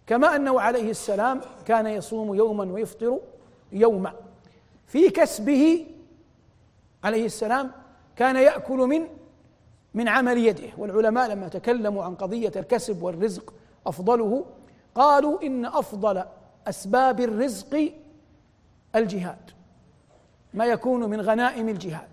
كما 0.06 0.37
أنه 0.37 0.61
عليه 0.61 0.90
السلام 0.90 1.40
كان 1.66 1.87
يصوم 1.87 2.35
يوما 2.35 2.73
ويفطر 2.73 3.20
يوما 3.73 4.12
في 4.87 5.11
كسبه 5.11 5.87
عليه 7.04 7.26
السلام 7.26 7.70
كان 8.16 8.37
يأكل 8.37 8.76
من 8.76 9.06
من 9.94 10.08
عمل 10.08 10.38
يده. 10.38 10.68
والعلماء 10.78 11.28
لما 11.30 11.49
تكلموا 11.49 12.04
عن 12.04 12.14
قضية 12.14 12.52
الكسب 12.56 13.02
والرزق 13.02 13.54
أفضله 13.87 14.44
قالوا 14.94 15.42
إن 15.42 15.66
أفضل 15.66 16.25
أسباب 16.66 17.20
الرزق 17.20 17.92
الجهاد 18.96 19.50
ما 20.54 20.64
يكون 20.64 21.11
من 21.11 21.20
غنائم 21.20 21.68
الجهاد. 21.68 22.08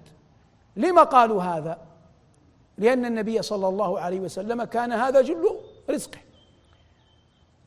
لما 0.75 1.03
قالوا 1.03 1.43
هذا؟ 1.43 1.77
لأن 2.77 3.05
النبي 3.05 3.41
صلى 3.41 3.67
الله 3.67 3.99
عليه 3.99 4.19
وسلم 4.19 4.63
كان 4.63 4.91
هذا 4.91 5.21
جل 5.21 5.49
رزقه. 5.89 6.17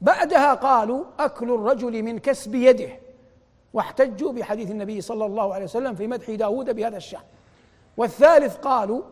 بعدها 0.00 0.55
قالوا 0.55 1.05
أكل 1.19 1.50
الرجل 1.50 2.02
من 2.02 2.19
كسب 2.19 2.55
يده 2.55 2.90
واحتجوا 3.73 4.33
بحديث 4.33 4.71
النبي 4.71 5.00
صلى 5.00 5.26
الله 5.26 5.55
عليه 5.55 5.64
وسلم 5.64 5.95
في 5.95 6.07
مدح 6.07 6.31
داود 6.31 6.76
بهذا 6.76 6.97
الشأن. 6.97 7.21
والثالث 7.97 8.57
قالوا 8.57 9.02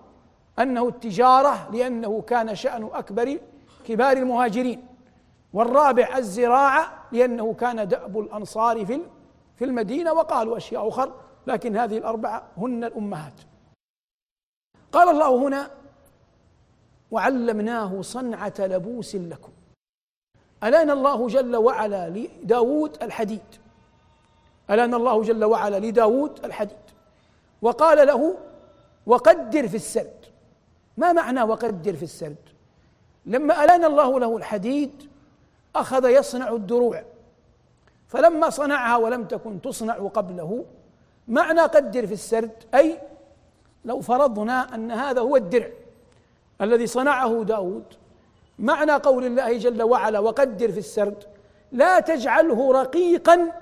أنه 0.58 0.88
التجارة 0.88 1.70
لأنه 1.72 2.20
كان 2.20 2.54
شأن 2.54 2.88
أكبر 2.92 3.38
كبار 3.86 4.16
المهاجرين. 4.16 4.86
والرابع 5.54 6.18
الزراعة 6.18 7.06
لأنه 7.12 7.54
كان 7.54 7.88
دأب 7.88 8.18
الأنصار 8.18 8.86
في 8.86 9.00
في 9.56 9.64
المدينة 9.64 10.12
وقالوا 10.12 10.56
أشياء 10.56 10.88
أخرى 10.88 11.12
لكن 11.46 11.76
هذه 11.76 11.98
الأربعة 11.98 12.46
هن 12.56 12.84
الأمهات. 12.84 13.32
قال 14.92 15.08
الله 15.08 15.36
هنا 15.36 15.70
وعلمناه 17.10 18.02
صنعة 18.02 18.54
لبوس 18.58 19.16
لكم. 19.16 19.52
ألان 20.64 20.90
الله 20.90 21.28
جل 21.28 21.56
وعلا 21.56 22.08
لداود 22.08 23.02
الحديد؟ 23.02 23.42
ألان 24.70 24.94
الله 24.94 25.22
جل 25.22 25.44
وعلا 25.44 25.78
لداود 25.78 26.44
الحديد؟ 26.44 26.76
وقال 27.62 28.06
له 28.06 28.38
وقدر 29.06 29.68
في 29.68 29.76
السرد. 29.76 30.24
ما 30.96 31.12
معنى 31.12 31.42
وقدر 31.42 31.96
في 31.96 32.02
السرد؟ 32.02 32.36
لما 33.26 33.64
ألان 33.64 33.84
الله 33.84 34.20
له 34.20 34.36
الحديد 34.36 35.13
أخذ 35.76 36.04
يصنع 36.04 36.48
الدروع 36.48 37.02
فلما 38.08 38.50
صنعها 38.50 38.96
ولم 38.96 39.24
تكن 39.24 39.60
تصنع 39.60 39.94
قبله 39.94 40.64
معنى 41.28 41.60
قدر 41.60 42.06
في 42.06 42.12
السرد 42.12 42.64
أي 42.74 42.98
لو 43.84 44.00
فرضنا 44.00 44.74
أن 44.74 44.90
هذا 44.90 45.20
هو 45.20 45.36
الدرع 45.36 45.68
الذي 46.60 46.86
صنعه 46.86 47.44
داود 47.44 47.84
معنى 48.58 48.92
قول 48.92 49.26
الله 49.26 49.58
جل 49.58 49.82
وعلا 49.82 50.18
وقدر 50.18 50.72
في 50.72 50.78
السرد 50.78 51.24
لا 51.72 52.00
تجعله 52.00 52.72
رقيقا 52.72 53.52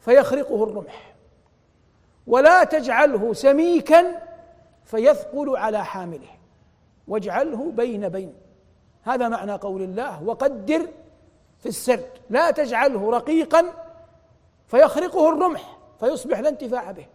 فيخرقه 0.00 0.64
الرمح 0.64 1.14
ولا 2.26 2.64
تجعله 2.64 3.32
سميكا 3.32 4.22
فيثقل 4.84 5.56
على 5.56 5.84
حامله 5.84 6.28
واجعله 7.08 7.72
بين 7.72 8.08
بين. 8.08 8.34
هذا 9.04 9.28
معنى 9.28 9.52
قول 9.52 9.82
الله 9.82 10.22
وقدر 10.22 10.88
في 11.58 11.66
السرد 11.68 12.10
لا 12.30 12.50
تجعله 12.50 13.10
رقيقا 13.10 13.64
فيخرقه 14.68 15.28
الرمح 15.28 15.78
فيصبح 16.00 16.38
لا 16.38 16.48
انتفاع 16.48 16.90
به. 16.90 17.06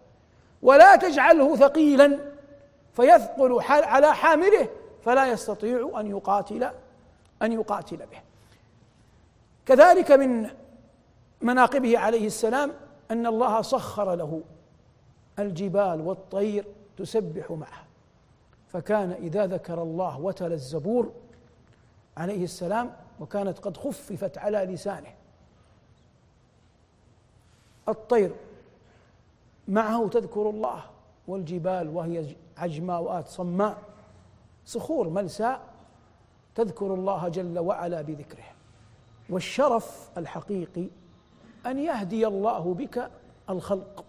ولا 0.61 0.95
تجعله 0.95 1.55
ثقيلا 1.55 2.19
فيثقل 2.93 3.61
على 3.69 4.15
حامله 4.15 4.69
فلا 5.01 5.31
يستطيع 5.31 5.91
أن 5.99 6.07
يقاتل 6.07 6.69
أن 7.41 7.51
يقاتل 7.51 7.97
به. 7.97 8.21
كذلك 9.65 10.11
من 10.11 10.49
مناقبه 11.41 11.97
عليه 11.97 12.27
السلام 12.27 12.71
أن 13.11 13.27
الله 13.27 13.61
سخر 13.61 14.15
له 14.15 14.41
الجبال 15.39 16.01
والطير 16.01 16.65
تسبح 16.97 17.51
معه. 17.51 17.83
فكان 18.67 19.11
إذا 19.11 19.47
ذكر 19.47 19.81
الله 19.81 20.19
وتل 20.19 20.51
الزبور 20.51 21.11
عليه 22.19 22.43
السلام 22.43 22.93
وكانت 23.19 23.59
قد 23.59 23.77
خففت 23.77 24.37
على 24.37 24.57
لسانه. 24.57 25.13
الطير 27.89 28.31
معه 29.67 30.07
تذكر 30.07 30.49
الله 30.49 30.83
والجبال 31.27 31.89
وهي 31.89 32.35
عجماوات 32.57 33.27
صماء 33.27 33.77
صخور 34.65 35.09
ملساء 35.09 35.61
تذكر 36.55 36.93
الله 36.93 37.27
جل 37.27 37.59
وعلا 37.59 38.01
بذكره. 38.01 38.43
والشرف 39.29 40.09
الحقيقي 40.17 40.87
أن 41.65 41.79
يهدي 41.79 42.27
الله 42.27 42.73
بك 42.73 43.11
الخلق 43.49 44.05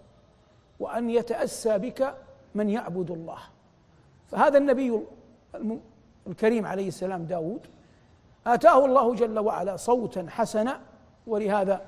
وأن 0.81 1.11
يتأسى 1.11 1.79
بك 1.79 2.15
من 2.55 2.71
يعبد 2.71 3.11
الله. 3.11 3.39
فهذا 4.31 4.59
النبي 4.59 5.01
الكريم 6.27 6.67
عليه 6.67 6.89
السلام 6.89 7.25
داود 7.25 7.67
آتاه 8.55 8.85
الله 8.85 9.15
جل 9.15 9.39
وعلا 9.39 9.77
صوتا 9.77 10.27
حسنا 10.29 10.81
ولهذا 11.27 11.81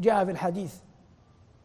جاء 0.00 0.24
في 0.24 0.30
الحديث 0.30 0.74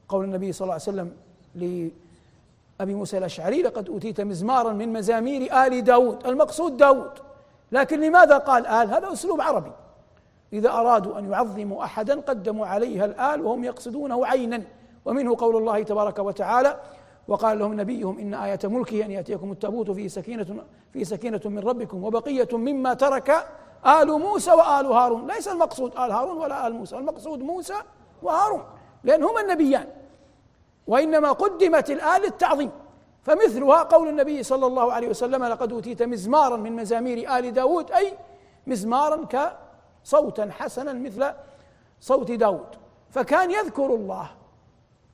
قول 0.10 0.26
النبي 0.26 0.52
صلى 0.52 0.66
الله 0.66 0.74
عليه 0.74 0.84
وسلم 0.84 1.12
لأبي 1.56 2.94
موسى 2.96 3.18
الأشعري 3.18 3.62
لقد 3.62 3.90
أوتيت 3.90 4.22
مزمارا 4.22 4.74
من 4.74 4.94
مزامير 4.94 5.66
آل 5.66 5.84
داود. 5.84 6.28
المقصود 6.28 6.78
داود. 6.78 7.12
لكن 7.72 8.02
لماذا 8.02 8.38
قال 8.38 8.68
آل؟ 8.68 8.90
هذا 8.90 9.14
أسلوب 9.14 9.42
عربي. 9.42 9.72
إذا 10.54 10.70
أرادوا 10.70 11.20
أن 11.20 11.32
يعظموا 11.32 11.84
أحدا 11.84 12.20
قدموا 12.20 12.68
عليها 12.68 13.06
الآل 13.06 13.42
وهم 13.42 13.64
يقصدونه 13.64 14.26
عينا. 14.26 14.64
ومنه 15.06 15.36
قول 15.38 15.56
الله 15.56 15.84
تبارك 15.84 16.20
وتعالى 16.20 16.80
وقال 17.28 17.60
لهم 17.60 17.82
نبيهم 17.82 18.20
إن 18.20 18.34
آية 18.34 18.60
ملكه 18.64 19.06
أن 19.06 19.12
يأتيكم 19.12 19.52
التابوت 19.52 19.92
فيه 19.92 20.08
سكينة 20.08 20.64
في 20.94 21.06
سكينة 21.06 21.42
من 21.46 21.60
ربكم 21.60 22.04
وبقية 22.04 22.48
مما 22.54 22.94
ترك 22.94 23.48
آل 23.86 24.08
موسى 24.08 24.52
وآل 24.52 24.86
هارون. 24.86 25.28
ليس 25.28 25.48
المقصود 25.48 25.92
آل 25.92 26.12
هارون 26.12 26.38
ولا 26.38 26.68
آل 26.68 26.74
موسى. 26.74 26.98
المقصود 26.98 27.40
موسى 27.40 27.76
وهارون 28.22 28.64
لأن 29.04 29.24
هما 29.24 29.42
النبيان. 29.42 29.88
وإنما 30.88 31.32
قدمت 31.32 31.92
الآل 31.92 32.22
للتعظيم 32.22 32.72
فمثلها 33.24 33.84
قول 33.84 34.08
النبي 34.08 34.44
صلى 34.44 34.66
الله 34.66 34.94
عليه 34.94 35.08
وسلم 35.08 35.44
لقد 35.44 35.74
أوتيت 35.74 36.04
مزمارا 36.04 36.58
من 36.58 36.76
مزامير 36.76 37.38
آل 37.38 37.54
داود. 37.54 37.92
أي 37.92 38.18
مزمارا 38.68 39.26
كصوتا 39.26 40.50
حسنا 40.52 40.94
مثل 40.94 41.32
صوت 42.00 42.32
داود. 42.32 42.76
فكان 43.10 43.52
يذكر 43.52 43.86
الله. 43.86 44.30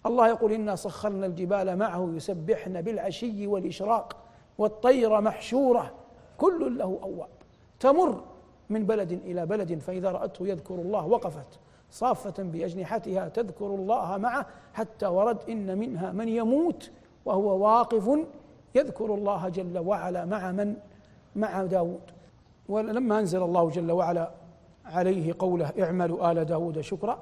الله 0.05 0.27
يقول 0.27 0.51
إنا 0.51 0.75
سخرنا 0.75 1.25
الجبال 1.25 1.77
معه 1.77 2.11
يسبحن 2.13 2.81
بالعشي 2.81 3.47
والإشراق 3.47 4.15
والطير 4.57 5.21
محشورة. 5.21 5.93
كل 6.37 6.77
له 6.77 6.99
أواب. 7.03 7.29
تمر 7.79 8.21
من 8.69 8.85
بلد 8.85 9.11
إلى 9.11 9.45
بلد 9.45 9.79
فإذا 9.79 10.11
رأته 10.11 10.47
يذكر 10.47 10.75
الله 10.75 11.05
وقفت 11.05 11.59
صافة 11.91 12.43
بأجنحتها 12.43 13.29
تذكر 13.29 13.65
الله 13.65 14.17
معه 14.17 14.45
حتى 14.73 15.07
ورد 15.07 15.37
إن 15.49 15.77
منها 15.77 16.11
من 16.11 16.27
يموت 16.27 16.91
وهو 17.25 17.57
واقف 17.65 18.09
يذكر 18.75 19.15
الله 19.15 19.49
جل 19.49 19.77
وعلا 19.77 20.25
مع 20.25 20.51
من؟ 20.51 20.75
مع 21.35 21.65
داود. 21.65 22.01
ولما 22.69 23.19
أنزل 23.19 23.43
الله 23.43 23.69
جل 23.69 23.91
وعلا 23.91 24.31
عليه 24.85 25.33
قوله 25.39 25.73
اعملوا 25.79 26.31
آل 26.31 26.45
داود 26.45 26.81
شكرا 26.81 27.19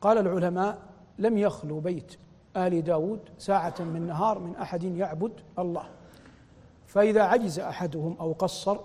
قال 0.00 0.18
العلماء 0.18 0.78
لم 1.18 1.38
يخلو 1.38 1.80
بيت 1.80 2.16
آل 2.56 2.82
داود 2.84 3.20
ساعة 3.38 3.74
من 3.78 4.06
نهار 4.06 4.38
من 4.38 4.56
أحد 4.56 4.84
يعبد 4.84 5.32
الله. 5.58 5.84
فإذا 6.86 7.22
عجز 7.22 7.60
أحدهم 7.60 8.16
أو 8.20 8.32
قصر 8.32 8.78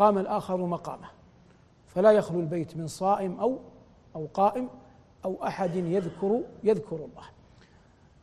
قام 0.00 0.18
الآخر 0.18 0.56
مقامه. 0.56 1.08
فلا 1.86 2.10
يخلو 2.10 2.40
البيت 2.40 2.76
من 2.76 2.86
صائم 2.86 3.40
أو 3.40 3.58
أو 4.16 4.28
قائم 4.34 4.68
أو 5.24 5.46
أحد 5.46 5.76
يذكر 5.76 6.40
يذكر 6.64 6.96
الله. 6.96 7.24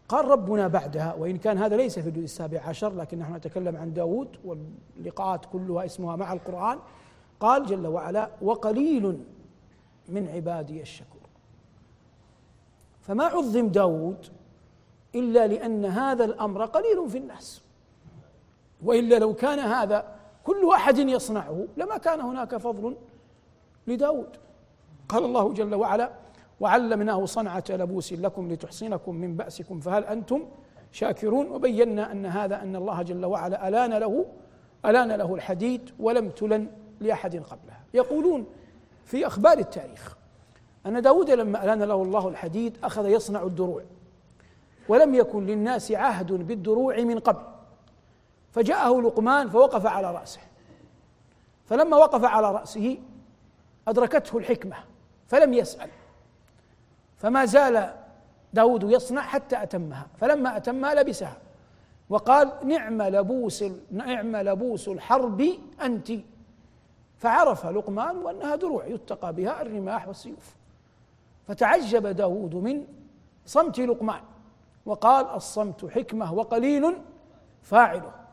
قال 0.09 0.25
ربنا 0.25 0.67
بعدها 0.67 1.13
وإن 1.13 1.37
كان 1.37 1.57
هذا 1.57 1.75
ليس 1.75 1.99
في 1.99 2.09
الجزء 2.09 2.23
السابع 2.23 2.61
عشر 2.61 2.93
لكن 2.93 3.19
نحن 3.19 3.35
نتكلم 3.35 3.75
عن 3.75 3.93
داود 3.93 4.37
واللقاءات 4.45 5.45
كلها 5.45 5.85
اسمها 5.85 6.15
مع 6.15 6.33
القرآن. 6.33 6.79
قال 7.39 7.65
جل 7.65 7.87
وعلا 7.87 8.29
وقليل 8.41 9.23
من 10.09 10.27
عبادي 10.27 10.81
الشكور. 10.81 11.21
فما 13.01 13.23
عظم 13.23 13.67
داود 13.67 14.27
إلا 15.15 15.47
لأن 15.47 15.85
هذا 15.85 16.25
الأمر 16.25 16.65
قليل 16.65 17.09
في 17.09 17.17
الناس. 17.17 17.61
وإلا 18.83 19.19
لو 19.19 19.33
كان 19.33 19.59
هذا 19.59 20.16
كل 20.47 20.69
أحد 20.73 20.97
يصنعه 20.97 21.65
لما 21.77 21.97
كان 21.97 22.21
هناك 22.21 22.57
فضل 22.57 22.95
لداود. 23.87 24.29
قال 25.09 25.25
الله 25.25 25.53
جل 25.53 25.75
وعلا 25.75 26.11
وعلمناه 26.59 27.25
صنعة 27.25 27.63
لبوس 27.69 28.13
لكم 28.13 28.51
لتحصنكم 28.51 29.15
من 29.15 29.35
بأسكم 29.35 29.79
فهل 29.79 30.03
أنتم 30.03 30.45
شاكرون؟ 30.91 31.47
وبينا 31.51 32.11
أن 32.11 32.25
هذا 32.25 32.61
أن 32.61 32.75
الله 32.75 33.01
جل 33.01 33.25
وعلا 33.25 33.67
ألان 33.67 33.93
له 33.93 34.25
ألان 34.85 35.11
له 35.11 35.35
الحديد 35.35 35.89
ولم 35.99 36.29
تلن 36.29 36.67
لأحد 36.99 37.35
قبلها. 37.35 37.83
يقولون 37.93 38.45
في 39.05 39.27
أخبار 39.27 39.57
التاريخ 39.57 40.17
أن 40.85 41.01
داود 41.01 41.31
لما 41.31 41.63
ألان 41.63 41.83
له 41.83 42.01
الله 42.01 42.27
الحديد 42.27 42.77
أخذ 42.83 43.07
يصنع 43.07 43.43
الدروع 43.43 43.83
ولم 44.89 45.15
يكن 45.15 45.45
للناس 45.45 45.91
عهد 45.91 46.31
بالدروع 46.31 46.99
من 46.99 47.19
قبل. 47.19 47.56
فجاءه 48.57 49.01
لقمان 49.01 49.49
فوقف 49.49 49.85
على 49.85 50.11
رأسه. 50.11 50.39
فلما 51.65 51.97
وقف 51.97 52.23
على 52.23 52.51
رأسه 52.51 52.97
أدركته 53.87 54.37
الحكمة 54.37 54.75
فلم 55.27 55.53
يسأل. 55.53 55.89
فما 57.17 57.45
زال 57.45 57.93
داود 58.53 58.91
يصنع 58.91 59.21
حتى 59.21 59.63
أتمها 59.63 60.07
فلما 60.17 60.57
أتمها 60.57 60.93
لبسها. 60.93 61.37
وقال 62.09 62.51
نعم 62.63 63.01
لبوس 63.01 63.63
نعم 63.91 64.35
لبوس 64.35 64.87
الحرب 64.87 65.47
أنت. 65.81 66.11
فعرف 67.17 67.65
لقمان 67.65 68.17
وأنها 68.17 68.55
دروع 68.55 68.85
يتقى 68.85 69.33
بها 69.33 69.61
الرماح 69.61 70.07
والسيوف. 70.07 70.55
فتعجب 71.47 72.07
داود 72.07 72.55
من 72.55 72.85
صمت 73.45 73.79
لقمان 73.79 74.21
وقال 74.85 75.25
الصمت 75.25 75.85
حكمة 75.85 76.33
وقليل 76.33 76.97
فاعله. 77.61 78.26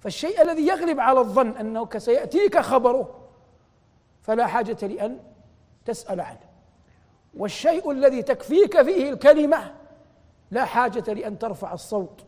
فالشيء 0.00 0.42
الذي 0.42 0.66
يغلب 0.66 1.00
على 1.00 1.20
الظن 1.20 1.56
انه 1.56 1.88
سيأتيك 1.96 2.58
خبره 2.58 3.20
فلا 4.22 4.46
حاجة 4.46 4.86
لأن 4.86 5.20
تسأل 5.84 6.20
عنه. 6.20 6.50
والشيء 7.34 7.90
الذي 7.90 8.22
تكفيك 8.22 8.82
فيه 8.82 9.10
الكلمة 9.10 9.74
لا 10.50 10.64
حاجة 10.64 11.12
لأن 11.12 11.38
ترفع 11.38 11.72
الصوت. 11.72 12.24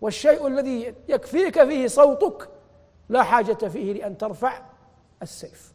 والشيء 0.00 0.46
الذي 0.46 0.94
يكفيك 1.08 1.64
فيه 1.64 1.86
صوتك 1.86 2.50
لا 3.08 3.22
حاجة 3.22 3.68
فيه 3.68 3.92
لأن 3.92 4.18
ترفع 4.18 4.62
السيف. 5.22 5.72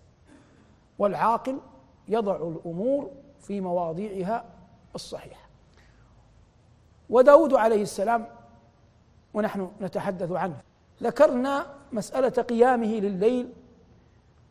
والعاقل 1.00 1.60
يضع 2.08 2.36
الأمور 2.36 3.12
في 3.40 3.62
مواضيعها 3.62 4.46
الصحيحة. 4.96 5.50
وداود 7.10 7.54
عليه 7.54 7.82
السلام 7.82 8.28
ونحن 9.34 9.72
نتحدث 9.82 10.32
عنه. 10.32 10.62
ذكرنا 11.04 11.66
مسألة 11.92 12.30
قيامه 12.30 13.00
لليل 13.00 13.50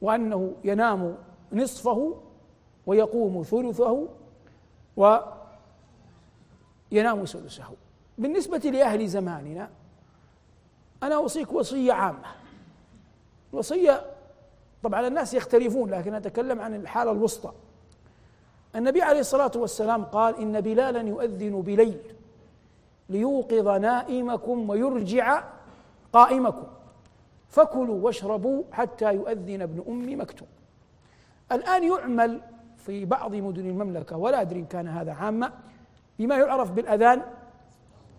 وأنه 0.02 0.54
ينام 0.64 1.16
نصفه 1.52 2.14
ويقوم 2.86 3.42
ثلثه 3.42 4.08
وينام 4.96 5.26
سدسه. 7.26 7.64
بالنسبة 8.18 8.58
لأهل 8.58 9.08
زماننا 9.08 9.70
أنا 11.02 11.14
أوصيك 11.14 11.52
وصية 11.52 11.92
عامة. 11.92 12.28
وصية 13.52 14.04
طبعا 14.82 15.06
الناس 15.06 15.34
يختلفون 15.34 15.90
لكن 15.90 16.14
أتكلم 16.14 16.60
عن 16.60 16.74
الحالة 16.74 17.10
الوسطى. 17.10 17.52
النبي 18.76 19.02
عليه 19.02 19.20
الصلاة 19.20 19.50
والسلام 19.56 20.04
قال 20.04 20.40
إن 20.40 20.60
بلالا 20.60 21.00
يؤذن 21.00 21.62
بليل 21.62 21.98
ليوقظ 23.08 23.68
نائمكم 23.68 24.70
ويرجع 24.70 25.44
قائمكم. 26.16 26.66
فكلوا 27.48 28.04
واشربوا 28.04 28.62
حتى 28.72 29.14
يؤذن 29.14 29.62
ابن 29.62 29.84
أم 29.88 30.20
مكتوم. 30.20 30.48
الآن 31.52 31.84
يعمل 31.84 32.40
في 32.76 33.04
بعض 33.04 33.34
مدن 33.34 33.66
المملكة 33.66 34.16
ولا 34.16 34.40
أدري 34.40 34.60
إن 34.60 34.66
كان 34.66 34.88
هذا 34.88 35.12
عامة 35.12 35.52
بما 36.18 36.36
يعرف 36.36 36.70
بالأذان 36.70 37.22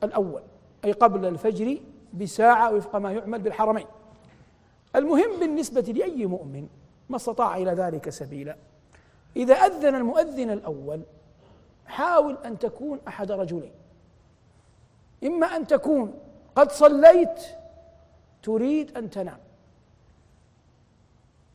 الأول 0.04 0.42
أي 0.86 0.92
قبل 0.92 1.26
الفجر 1.26 1.78
بساعة 2.14 2.74
وفق 2.74 2.96
ما 2.96 3.12
يعمل 3.12 3.40
بالحرمين. 3.40 3.86
المهم 4.96 5.40
بالنسبة 5.40 5.82
لأي 5.82 6.26
مؤمن 6.26 6.68
ما 7.10 7.16
استطاع 7.16 7.58
إلى 7.58 7.72
ذلك 7.72 8.10
سبيلا. 8.10 8.56
إذا 9.36 9.54
أذن 9.54 9.96
المؤذن 9.96 10.50
الأول 10.50 11.02
حاول 11.86 12.38
أن 12.46 12.60
تكون 12.60 13.00
أحد 13.08 13.32
رجلين. 13.32 13.72
إما 15.24 15.48
أن 15.48 15.68
تكون 15.68 16.14
قد 16.56 16.72
صليت 16.72 17.42
تريد 18.48 18.98
أن 18.98 19.10
تنام. 19.10 19.40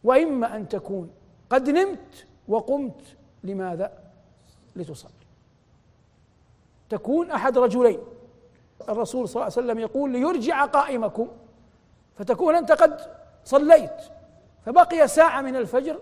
وإما 0.05 0.57
أن 0.57 0.69
تكون 0.69 1.11
قد 1.51 1.71
نمت 1.71 2.27
وقمت 2.49 3.17
لماذا؟ 3.45 3.93
لتصلي. 4.77 5.11
تكون 6.91 7.31
أحد 7.31 7.59
رجلين. 7.59 7.99
الرسول 8.89 9.29
صلى 9.29 9.35
الله 9.35 9.45
عليه 9.45 9.67
وسلم 9.67 9.79
يقول 9.79 10.11
ليرجع 10.11 10.65
قائمكم 10.65 11.29
فتكون 12.19 12.55
أنت 12.55 12.73
قد 12.73 13.01
صليت 13.45 14.03
فبقي 14.67 15.09
ساعة 15.09 15.41
من 15.41 15.57
الفجر 15.57 15.99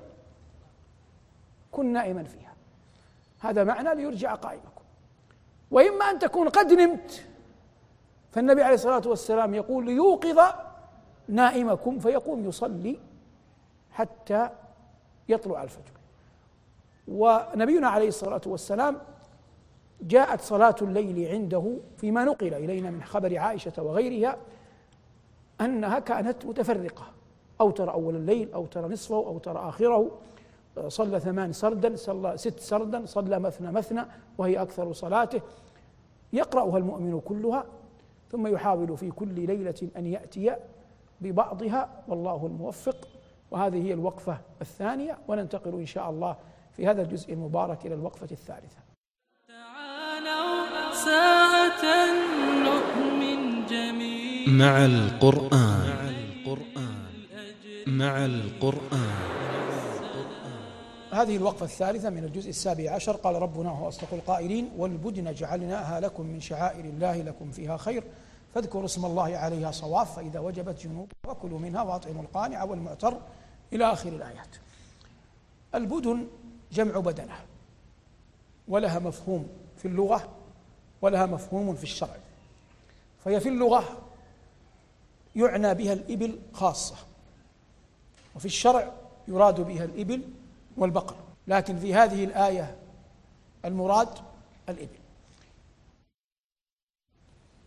كن 1.72 1.86
نائما 1.86 2.24
فيها. 2.24 2.54
هذا 3.40 3.64
معنى 3.64 3.94
ليرجع 3.94 4.34
قائمكم. 4.34 4.84
وإما 5.70 6.04
أن 6.10 6.18
تكون 6.18 6.48
قد 6.48 6.72
نمت 6.72 7.24
فالنبي 8.32 8.62
عليه 8.62 8.74
الصلاة 8.74 9.08
والسلام 9.08 9.54
يقول 9.54 9.86
ليوقظ 9.86 10.69
نائمكم 11.28 11.98
فيقوم 11.98 12.44
يصلي 12.44 12.98
حتى 13.90 14.50
يطلع 15.28 15.62
الفجر. 15.62 15.92
ونبينا 17.08 17.88
عليه 17.88 18.08
الصلاة 18.08 18.40
والسلام 18.46 18.96
جاءت 20.02 20.40
صلاة 20.40 20.74
الليل 20.82 21.28
عنده 21.28 21.76
فيما 21.96 22.24
نقل 22.24 22.54
إلينا 22.54 22.90
من 22.90 23.02
خبر 23.02 23.38
عائشة 23.38 23.82
وغيرها 23.82 24.36
أنها 25.60 25.98
كانت 25.98 26.46
متفرقة. 26.46 27.06
أو 27.60 27.70
ترى 27.70 27.90
أول 27.90 28.16
الليل 28.16 28.52
أو 28.52 28.66
ترى 28.66 28.88
نصفه 28.88 29.16
أو 29.16 29.38
ترى 29.38 29.68
آخره. 29.68 30.10
صلى 30.88 31.20
ثمان 31.20 31.52
سردا 31.52 31.96
صلى 31.96 32.36
ست 32.36 32.60
سردا 32.60 33.06
صلى 33.06 33.38
مثنى 33.38 33.72
مثنى 33.72 34.04
وهي 34.38 34.62
أكثر 34.62 34.92
صلاته. 34.92 35.40
يقرأها 36.32 36.78
المؤمن 36.78 37.20
كلها 37.20 37.64
ثم 38.30 38.46
يحاول 38.46 38.96
في 38.96 39.10
كل 39.10 39.46
ليلة 39.46 39.88
أن 39.96 40.06
يأتي 40.06 40.56
ببعضها 41.20 42.04
والله 42.08 42.46
الموفق. 42.46 43.08
وهذه 43.50 43.86
هي 43.86 43.92
الوقفة 43.92 44.38
الثانية 44.60 45.18
وننتقل 45.28 45.74
إن 45.74 45.86
شاء 45.86 46.10
الله 46.10 46.36
في 46.76 46.86
هذا 46.86 47.02
الجزء 47.02 47.32
المبارك 47.32 47.86
إلى 47.86 47.94
الوقفة 47.94 48.28
الثالثة. 48.32 48.78
تعالوا 49.48 50.94
ساعة 50.94 51.84
نؤمن 52.64 53.66
جميعا. 53.66 54.48
مع 54.48 54.84
القرآن. 54.84 55.80
مع 57.86 58.24
القرآن. 58.24 59.30
هذه 61.12 61.36
الوقفة 61.36 61.64
الثالثة 61.64 62.10
من 62.10 62.24
الجزء 62.24 62.48
السابع 62.50 62.90
عشر. 62.90 63.12
قال 63.12 63.42
ربنا 63.42 63.70
هو 63.70 63.88
أصدق 63.88 64.14
القائلين 64.14 64.70
والبدن 64.76 65.32
جعلناها 65.32 66.00
لكم 66.00 66.26
من 66.26 66.40
شعائر 66.40 66.84
الله 66.84 67.22
لكم 67.22 67.50
فيها 67.50 67.76
خير. 67.76 68.04
فاذكروا 68.54 68.84
اسم 68.84 69.04
الله 69.04 69.36
عليها 69.36 69.70
صواف 69.70 70.16
فإذا 70.16 70.40
وجبت 70.40 70.82
جنوب 70.82 71.12
وكلوا 71.28 71.58
منها 71.58 71.82
وأطعموا 71.82 72.22
القانع 72.22 72.62
والمعتر 72.62 73.20
إلى 73.72 73.92
آخر 73.92 74.08
الآيات. 74.08 74.56
البدن 75.74 76.26
جمع 76.72 76.98
بدنة 76.98 77.34
ولها 78.68 78.98
مفهوم 78.98 79.48
في 79.76 79.88
اللغة 79.88 80.28
ولها 81.02 81.26
مفهوم 81.26 81.74
في 81.74 81.82
الشرع. 81.82 82.16
فهي 83.24 83.40
في 83.40 83.48
اللغة 83.48 83.84
يعنى 85.36 85.74
بها 85.74 85.92
الإبل 85.92 86.38
خاصة 86.52 86.96
وفي 88.36 88.44
الشرع 88.44 88.92
يراد 89.28 89.60
بها 89.60 89.84
الإبل 89.84 90.22
والبقر. 90.76 91.16
لكن 91.48 91.78
في 91.78 91.94
هذه 91.94 92.24
الآية 92.24 92.76
المراد 93.64 94.08
الإبل. 94.68 94.99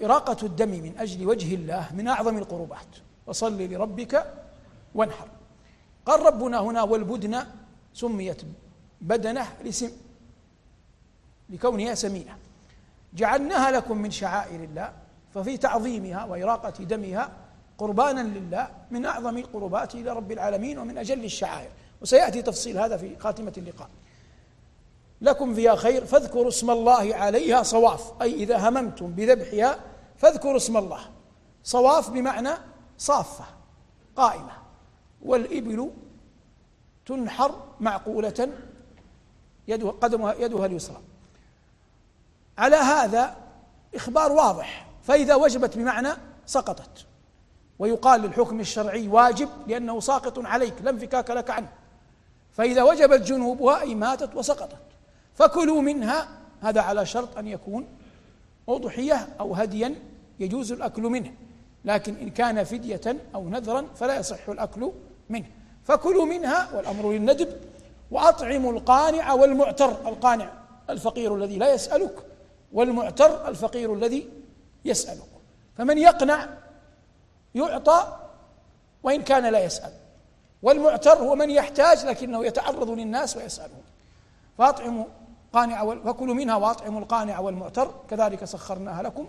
إراقة 0.03 0.45
الدم 0.45 0.69
من 0.69 0.93
أجل 0.97 1.27
وجه 1.27 1.55
الله 1.55 1.89
من 1.93 2.07
أعظم 2.07 2.37
القربات. 2.37 2.87
فصل 3.27 3.61
لربك 3.61 4.33
وانحر. 4.95 5.27
قال 6.05 6.19
ربنا 6.19 6.59
هنا 6.59 6.81
والبدن 6.81 7.45
سميت 7.93 8.41
بدنة 9.01 9.47
لسم 9.63 9.91
لكونها 11.49 11.95
سمينة. 11.95 12.37
جعلناها 13.13 13.71
لكم 13.71 13.97
من 13.97 14.11
شعائر 14.11 14.63
الله 14.63 14.93
ففي 15.33 15.57
تعظيمها 15.57 16.25
وإراقة 16.25 16.83
دمها 16.83 17.31
قربانا 17.77 18.21
لله 18.21 18.67
من 18.91 19.05
أعظم 19.05 19.37
القربات 19.37 19.95
إلى 19.95 20.11
رب 20.11 20.31
العالمين 20.31 20.79
ومن 20.79 20.97
أجل 20.97 21.25
الشعائر. 21.25 21.69
وسيأتي 22.01 22.41
تفصيل 22.41 22.77
هذا 22.77 22.97
في 22.97 23.19
خاتمة 23.19 23.53
اللقاء. 23.57 23.89
لكم 25.23 25.53
فيها 25.53 25.75
خير 25.75 26.05
فاذكروا 26.05 26.47
اسم 26.47 26.71
الله 26.71 27.15
عليها 27.15 27.63
صواف. 27.63 28.21
أي 28.21 28.33
إذا 28.33 28.69
هممتم 28.69 29.07
بذبحها 29.07 29.79
فاذكروا 30.17 30.57
اسم 30.57 30.77
الله. 30.77 30.99
صواف 31.63 32.09
بمعنى 32.09 32.49
صافة 32.97 33.45
قائمة. 34.15 34.51
والإبل 35.21 35.91
تنحر 37.05 37.55
معقولة 37.79 38.49
يدها 39.67 39.91
قدمها 39.91 40.33
يدها 40.33 40.65
اليسرى. 40.65 41.01
على 42.57 42.75
هذا 42.75 43.35
إخبار 43.95 44.31
واضح. 44.31 44.87
فإذا 45.03 45.35
وجبت 45.35 45.77
بمعنى 45.77 46.09
سقطت. 46.45 47.05
ويقال 47.79 48.21
للحكم 48.21 48.59
الشرعي 48.59 49.07
واجب 49.07 49.49
لأنه 49.67 49.99
ساقط 49.99 50.45
عليك 50.45 50.73
لا 50.81 50.89
انفكاك 50.89 51.29
لك 51.29 51.49
عنه. 51.49 51.71
فإذا 52.51 52.83
وجبت 52.83 53.21
جنوبها 53.21 53.81
أي 53.81 53.95
ماتت 53.95 54.35
وسقطت. 54.35 54.92
فكلوا 55.35 55.81
منها. 55.81 56.27
هذا 56.61 56.81
على 56.81 57.05
شرط 57.05 57.37
أن 57.37 57.47
يكون 57.47 57.87
أضحية 58.69 59.27
أو 59.39 59.53
هديا 59.53 59.95
يجوز 60.39 60.71
الأكل 60.71 61.01
منه 61.01 61.31
لكن 61.85 62.15
إن 62.15 62.29
كان 62.29 62.63
فدية 62.63 63.17
أو 63.35 63.49
نذرا 63.49 63.85
فلا 63.95 64.19
يصح 64.19 64.49
الأكل 64.49 64.91
منه. 65.29 65.45
فكلوا 65.83 66.25
منها 66.25 66.75
والأمر 66.75 67.11
للندب 67.11 67.49
وأطعموا 68.11 68.73
القانع 68.73 69.33
والمعتر. 69.33 69.89
القانع 69.89 70.51
الفقير 70.89 71.35
الذي 71.35 71.57
لا 71.57 71.73
يسألك 71.73 72.15
والمعتر 72.73 73.47
الفقير 73.47 73.93
الذي 73.93 74.29
يسألك. 74.85 75.29
فمن 75.77 75.97
يقنع 75.97 76.47
يعطى 77.55 78.19
وإن 79.03 79.21
كان 79.21 79.45
لا 79.45 79.63
يسأل. 79.65 79.91
والمعتر 80.61 81.13
هو 81.13 81.35
من 81.35 81.49
يحتاج 81.49 82.05
لكنه 82.05 82.45
يتعرض 82.45 82.89
للناس 82.89 83.37
ويسألهم. 83.37 83.81
فأطعموا 84.57 85.05
قانع 85.53 85.95
فكلوا 85.95 86.35
منها 86.35 86.55
وأطعموا 86.55 87.01
القانع 87.01 87.39
والمعتر 87.39 87.93
كذلك 88.09 88.45
سخرناها 88.45 89.03
لكم. 89.03 89.27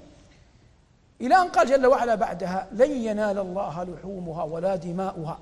إلى 1.20 1.34
أن 1.34 1.48
قال 1.48 1.68
جل 1.68 1.86
وعلا 1.86 2.14
بعدها 2.14 2.68
لن 2.72 2.90
ينال 2.90 3.38
الله 3.38 3.84
لحومها 3.84 4.44
ولا 4.44 4.76
دماؤها 4.76 5.38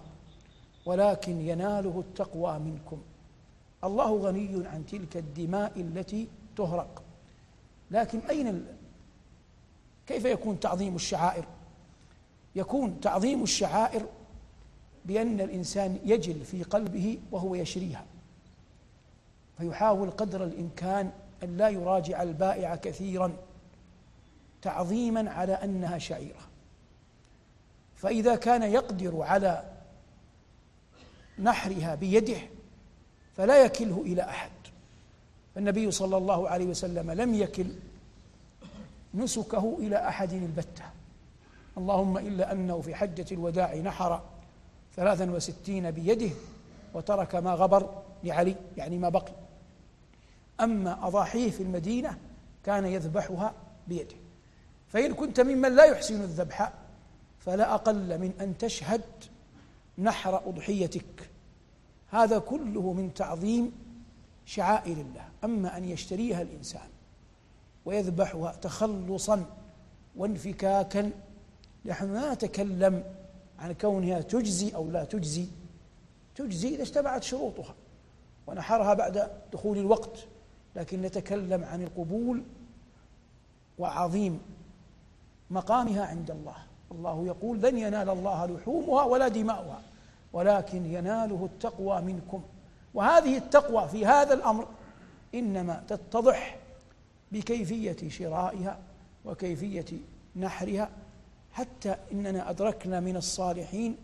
ولكن 0.87 1.41
يناله 1.41 2.05
التقوى 2.09 2.59
منكم. 2.59 3.03
الله 3.85 4.17
غني 4.17 4.67
عن 4.67 4.87
تلك 4.87 5.17
الدماء 5.17 5.73
التي 5.77 6.29
تهرق. 6.57 7.03
لكن 7.91 8.19
أين. 8.31 8.67
كيف 10.07 10.25
يكون 10.25 10.61
تعظيم 10.61 10.95
الشعائر؟ 10.95 11.45
يكون 12.57 13.01
تعظيم 13.01 13.43
الشعائر 13.43 14.07
بأن 15.05 15.41
الإنسان 15.41 15.99
يجل 16.05 16.45
في 16.45 16.63
قلبه 16.63 17.19
وهو 17.33 17.55
يشريها. 17.55 18.05
فيحاول 19.63 20.11
قدر 20.11 20.45
الإمكان 20.45 21.11
أن 21.43 21.57
لا 21.57 21.69
يراجع 21.69 22.23
البائع 22.23 22.77
كثيرا 22.77 23.33
تعظيما 24.63 25.31
على 25.31 25.53
أنها 25.53 25.99
شعيرة. 25.99 26.41
فإذا 27.97 28.37
كان 28.37 28.63
يقدر 28.63 29.23
على 29.23 29.65
نحرها 31.39 31.95
بيده 31.95 32.37
فلا 33.37 33.65
يكله 33.65 34.03
إلى 34.07 34.23
أحد. 34.23 34.51
فالنبي 35.55 35.91
صلى 35.91 36.17
الله 36.17 36.49
عليه 36.49 36.67
وسلم 36.67 37.11
لم 37.11 37.35
يكل 37.35 37.67
نسكه 39.15 39.77
إلى 39.79 40.09
أحد 40.09 40.33
البتة. 40.33 40.85
اللهم 41.79 42.19
إلا 42.19 42.53
أنه 42.53 42.81
في 42.81 42.95
حجة 42.95 43.27
الوداع 43.33 43.75
نحر 43.75 44.21
ثلاثا 44.97 45.31
وستين 45.31 45.91
بيده 45.91 46.31
وترك 46.95 47.35
ما 47.35 47.55
غبر 47.55 48.03
لعلي 48.25 48.57
يعني 48.77 48.99
ما 48.99 49.09
بقي. 49.09 49.42
أما 50.63 51.07
أضاحيه 51.07 51.51
في 51.51 51.63
المدينة 51.63 52.19
كان 52.65 52.87
يذبحها 52.87 53.55
بيده. 53.89 54.17
فإن 54.89 55.15
كنت 55.15 55.41
ممن 55.41 55.77
لا 55.77 55.85
يحسن 55.85 56.23
الذبح 56.23 56.73
فلا 57.39 57.75
أقل 57.75 58.19
من 58.19 58.33
أن 58.41 58.59
تشهد 58.59 59.03
نحر 59.99 60.49
أضحيتك. 60.49 61.31
هذا 62.09 62.39
كله 62.39 62.93
من 62.93 63.15
تعظيم 63.15 63.73
شعائر 64.47 64.97
الله. 64.97 65.29
أما 65.45 65.77
أن 65.77 65.85
يشتريها 65.85 66.43
الإنسان 66.43 66.89
ويذبحها 67.85 68.53
تخلصا 68.53 69.47
وانفكاكا 70.17 71.11
نحن 71.85 72.15
لا 72.15 72.35
نتكلم 72.35 73.05
عن 73.59 73.73
كونها 73.73 74.21
تجزي 74.21 74.75
أو 74.75 74.91
لا 74.91 75.05
تجزي. 75.05 75.47
تجزي 76.35 76.75
إذا 76.75 76.83
اجتمعت 76.83 77.23
شروطها 77.23 77.75
ونحرها 78.47 78.95
بعد 78.95 79.31
دخول 79.53 79.79
الوقت. 79.79 80.27
لكن 80.77 81.03
نتكلم 81.03 81.65
عن 81.65 81.83
القبول 81.83 82.43
وعظيم 83.79 84.41
مقامها 85.51 86.07
عند 86.07 86.31
الله. 86.31 86.57
الله 86.93 87.27
يقول 87.27 87.63
لن 87.63 87.79
ينال 87.79 88.11
الله 88.11 88.47
لحومها 88.47 89.05
ولا 89.05 89.29
دماؤها 89.29 89.83
ولكن 90.33 90.87
يناله 90.87 91.49
التقوى 91.53 92.01
منكم. 92.01 92.43
وهذه 92.95 93.37
التقوى 93.37 93.89
في 93.89 94.07
هذا 94.07 94.35
الأمر 94.35 94.67
إنما 95.35 95.83
تتضح 95.89 96.57
بكيفية 97.33 98.09
شرائها 98.09 98.79
وكيفية 99.25 99.99
نحرها. 100.37 100.91
حتى 101.53 101.97
إننا 102.13 102.51
أدركنا 102.51 103.01
من 103.01 103.17
الصالحين 103.17 103.97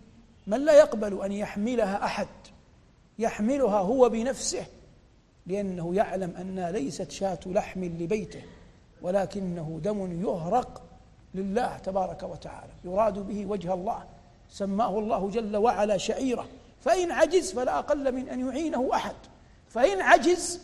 من 0.46 0.64
لا 0.64 0.72
يقبل 0.72 1.22
أن 1.22 1.32
يحملها 1.32 2.04
أحد 2.04 2.28
يحملها 3.18 3.78
هو 3.78 4.08
بنفسه 4.08 4.66
لأنه 5.48 5.94
يعلم 5.94 6.34
انها 6.40 6.70
ليست 6.70 7.10
شاة 7.10 7.38
لحم 7.46 7.84
لبيته 7.84 8.42
ولكنه 9.02 9.80
دم 9.84 10.22
يهرق 10.22 10.82
لله 11.34 11.78
تبارك 11.78 12.22
وتعالى. 12.22 12.72
يراد 12.84 13.18
به 13.18 13.46
وجه 13.46 13.74
الله 13.74 14.04
سماه 14.50 14.98
الله 14.98 15.30
جل 15.30 15.56
وعلا 15.56 15.96
شعيره 15.96 16.46
فإن 16.80 17.10
عجز 17.10 17.52
فلا 17.52 17.78
أقل 17.78 18.14
من 18.14 18.28
أن 18.28 18.48
يعينه 18.48 18.88
أحد. 18.94 19.14
فإن 19.68 20.00
عجز 20.00 20.60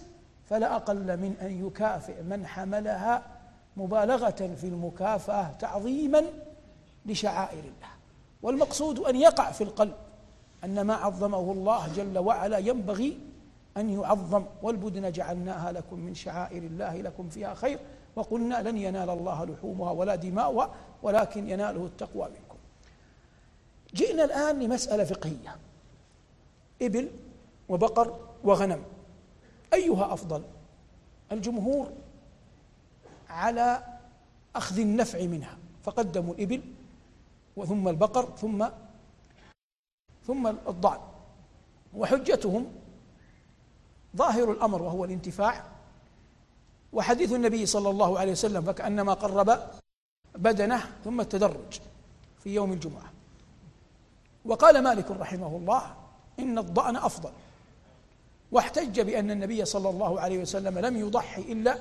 فلا 0.50 0.76
أقل 0.76 1.16
من 1.16 1.36
أن 1.42 1.66
يكافئ 1.66 2.22
من 2.22 2.46
حملها 2.46 3.22
مبالغة 3.76 4.54
في 4.60 4.64
المكافأة 4.64 5.52
تعظيما 5.52 6.22
لشعائر 7.06 7.58
الله. 7.58 7.94
والمقصود 8.42 8.98
أن 8.98 9.16
يقع 9.16 9.50
في 9.50 9.64
القلب 9.64 9.94
أن 10.64 10.80
ما 10.80 10.94
عظمه 10.94 11.52
الله 11.52 11.88
جل 11.96 12.18
وعلا 12.18 12.58
ينبغي 12.58 13.18
أن 13.76 13.90
يعظم 13.90 14.44
والبدن 14.62 15.12
جعلناها 15.12 15.72
لكم 15.72 16.00
من 16.00 16.14
شعائر 16.14 16.62
الله 16.62 17.00
لكم 17.00 17.28
فيها 17.28 17.54
خير 17.54 17.78
وقلنا 18.16 18.62
لن 18.68 18.76
ينال 18.76 19.10
الله 19.10 19.44
لحومها 19.44 19.90
ولا 19.90 20.14
دماؤها 20.14 20.74
ولكن 21.02 21.48
يناله 21.48 21.86
التقوى 21.86 22.28
منكم. 22.28 22.58
جئنا 23.94 24.24
الآن 24.24 24.60
لمسألة 24.60 25.04
فقهية. 25.04 25.56
إبل 26.82 27.10
وبقر 27.68 28.20
وغنم 28.44 28.82
أيها 29.74 30.12
أفضل؟ 30.12 30.42
الجمهور 31.32 31.92
على 33.28 33.82
أخذ 34.56 34.78
النفع 34.78 35.22
منها 35.22 35.58
فقدموا 35.82 36.34
الإبل 36.34 36.62
وثم 37.56 37.88
البقر 37.88 38.36
ثم 38.36 38.66
ثم 40.26 40.46
الضأن 40.46 41.00
وحجتهم 41.94 42.66
ظاهر 44.16 44.52
الأمر 44.52 44.82
وهو 44.82 45.04
الانتفاع. 45.04 45.64
وحديث 46.92 47.32
النبي 47.32 47.66
صلى 47.66 47.90
الله 47.90 48.18
عليه 48.18 48.32
وسلم 48.32 48.62
فكأنما 48.62 49.14
قرب 49.14 49.58
بدنه 50.34 50.82
ثم 51.04 51.20
التدرج 51.20 51.80
في 52.44 52.54
يوم 52.54 52.72
الجمعة. 52.72 53.12
وقال 54.44 54.82
مالك 54.82 55.10
رحمه 55.10 55.56
الله 55.56 55.94
إن 56.38 56.58
الضأن 56.58 56.96
أفضل. 56.96 57.30
واحتج 58.52 59.00
بأن 59.00 59.30
النبي 59.30 59.64
صلى 59.64 59.88
الله 59.90 60.20
عليه 60.20 60.38
وسلم 60.38 60.78
لم 60.78 60.96
يضحي 60.96 61.42
إلا 61.42 61.78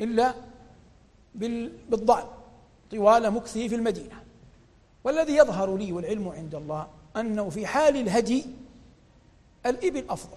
إلا 0.00 0.34
بالضأن 1.90 2.24
طوال 2.90 3.30
مكثه 3.30 3.68
في 3.68 3.74
المدينة. 3.74 4.22
والذي 5.04 5.36
يظهر 5.36 5.76
لي 5.76 5.92
والعلم 5.92 6.28
عند 6.28 6.54
الله 6.54 6.88
أنه 7.16 7.50
في 7.50 7.66
حال 7.66 7.96
الهدي 7.96 8.46
الإبل 9.66 10.04
أفضل. 10.10 10.36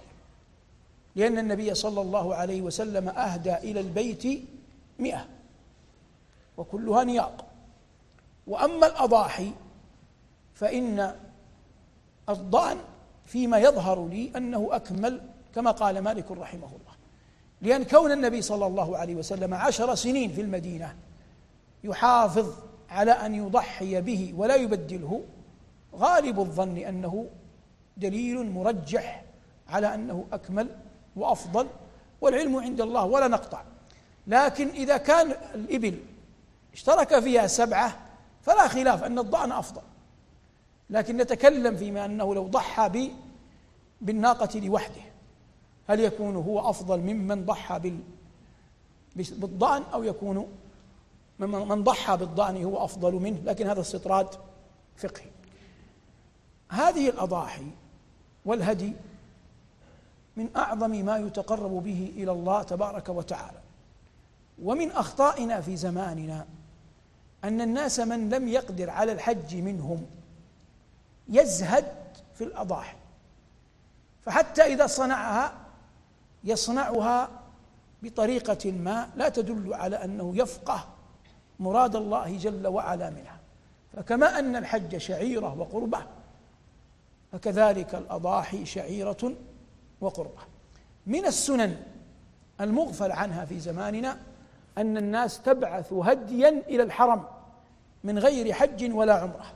لأن 1.16 1.38
النبي 1.38 1.74
صلى 1.74 2.00
الله 2.00 2.34
عليه 2.34 2.62
وسلم 2.62 3.08
أهدى 3.08 3.54
إلى 3.54 3.80
البيت 3.80 4.44
مئة 4.98 5.26
وكلها 6.56 7.04
نياق. 7.04 7.46
وأما 8.46 8.86
الأضاحي 8.86 9.52
فإن 10.54 11.14
الضأن 12.28 12.76
فيما 13.26 13.58
يظهر 13.58 14.08
لي 14.08 14.32
أنه 14.36 14.68
أكمل 14.72 15.20
كما 15.54 15.70
قال 15.70 15.98
مالك 15.98 16.30
رحمه 16.30 16.66
الله. 16.66 17.00
لأن 17.62 17.84
كون 17.84 18.12
النبي 18.12 18.42
صلى 18.42 18.66
الله 18.66 18.98
عليه 18.98 19.14
وسلم 19.14 19.54
عشر 19.54 19.94
سنين 19.94 20.32
في 20.32 20.40
المدينة 20.40 20.96
يحافظ 21.84 22.54
على 22.90 23.10
أن 23.10 23.34
يضحي 23.34 24.00
به 24.00 24.34
ولا 24.36 24.54
يبدله 24.54 25.22
غالب 25.94 26.40
الظن 26.40 26.76
أنه 26.76 27.26
دليل 27.96 28.50
مرجح 28.50 29.24
على 29.68 29.94
أنه 29.94 30.24
أكمل 30.32 30.68
وأفضل 31.16 31.66
والعلم 32.20 32.56
عند 32.56 32.80
الله 32.80 33.04
ولا 33.04 33.28
نقطع. 33.28 33.62
لكن 34.26 34.68
إذا 34.68 34.96
كان 34.96 35.30
الإبل 35.54 35.98
اشترك 36.72 37.18
فيها 37.18 37.46
سبعة 37.46 37.98
فلا 38.42 38.68
خلاف 38.68 39.04
أن 39.04 39.18
الضأن 39.18 39.52
أفضل. 39.52 39.82
لكن 40.90 41.16
نتكلم 41.16 41.76
فيما 41.76 42.04
أنه 42.04 42.34
لو 42.34 42.46
ضحى 42.46 43.10
بالناقة 44.00 44.58
لوحده 44.60 45.02
هل 45.88 46.00
يكون 46.00 46.36
هو 46.36 46.70
أفضل 46.70 47.00
ممن 47.00 47.44
ضحى 47.46 47.78
بال 47.78 47.98
بالضأن 49.16 49.82
أو 49.92 50.02
يكون 50.04 50.48
من 51.38 51.84
ضحى 51.84 52.16
بالضأن 52.16 52.64
هو 52.64 52.84
أفضل 52.84 53.12
منه؟ 53.12 53.40
لكن 53.44 53.66
هذا 53.66 53.80
استطراد 53.80 54.28
فقهي. 54.96 55.30
هذه 56.68 57.08
الأضاحي 57.08 57.66
والهدي 58.44 58.92
من 60.36 60.48
أعظم 60.56 60.90
ما 60.90 61.16
يتقرب 61.16 61.82
به 61.82 62.12
إلى 62.16 62.32
الله 62.32 62.62
تبارك 62.62 63.08
وتعالى. 63.08 63.58
ومن 64.62 64.90
أخطائنا 64.90 65.60
في 65.60 65.76
زماننا 65.76 66.46
أن 67.44 67.60
الناس 67.60 68.00
من 68.00 68.28
لم 68.28 68.48
يقدر 68.48 68.90
على 68.90 69.12
الحج 69.12 69.56
منهم 69.56 70.06
يزهد 71.28 71.86
في 72.34 72.44
الأضاحي. 72.44 72.96
فحتى 74.24 74.62
إذا 74.62 74.86
صنعها 74.86 75.52
يصنعها 76.44 77.28
بطريقة 78.02 78.70
ما 78.70 79.08
لا 79.16 79.28
تدل 79.28 79.74
على 79.74 80.04
أنه 80.04 80.36
يفقه 80.36 80.88
مراد 81.60 81.96
الله 81.96 82.36
جل 82.36 82.66
وعلا 82.66 83.10
منها. 83.10 83.40
فكما 83.96 84.38
أن 84.38 84.56
الحج 84.56 84.96
شعيرة 84.96 85.60
وقربة 85.60 86.06
فكذلك 87.32 87.94
الأضاحي 87.94 88.66
شعيرة 88.66 89.34
وقربة. 90.00 90.40
من 91.06 91.26
السنن 91.26 91.76
المغفل 92.60 93.12
عنها 93.12 93.44
في 93.44 93.60
زماننا 93.60 94.18
أن 94.78 94.96
الناس 94.96 95.42
تبعث 95.42 95.92
هديا 95.92 96.48
إلى 96.68 96.82
الحرم 96.82 97.24
من 98.04 98.18
غير 98.18 98.52
حج 98.52 98.92
ولا 98.92 99.14
عمرة. 99.14 99.46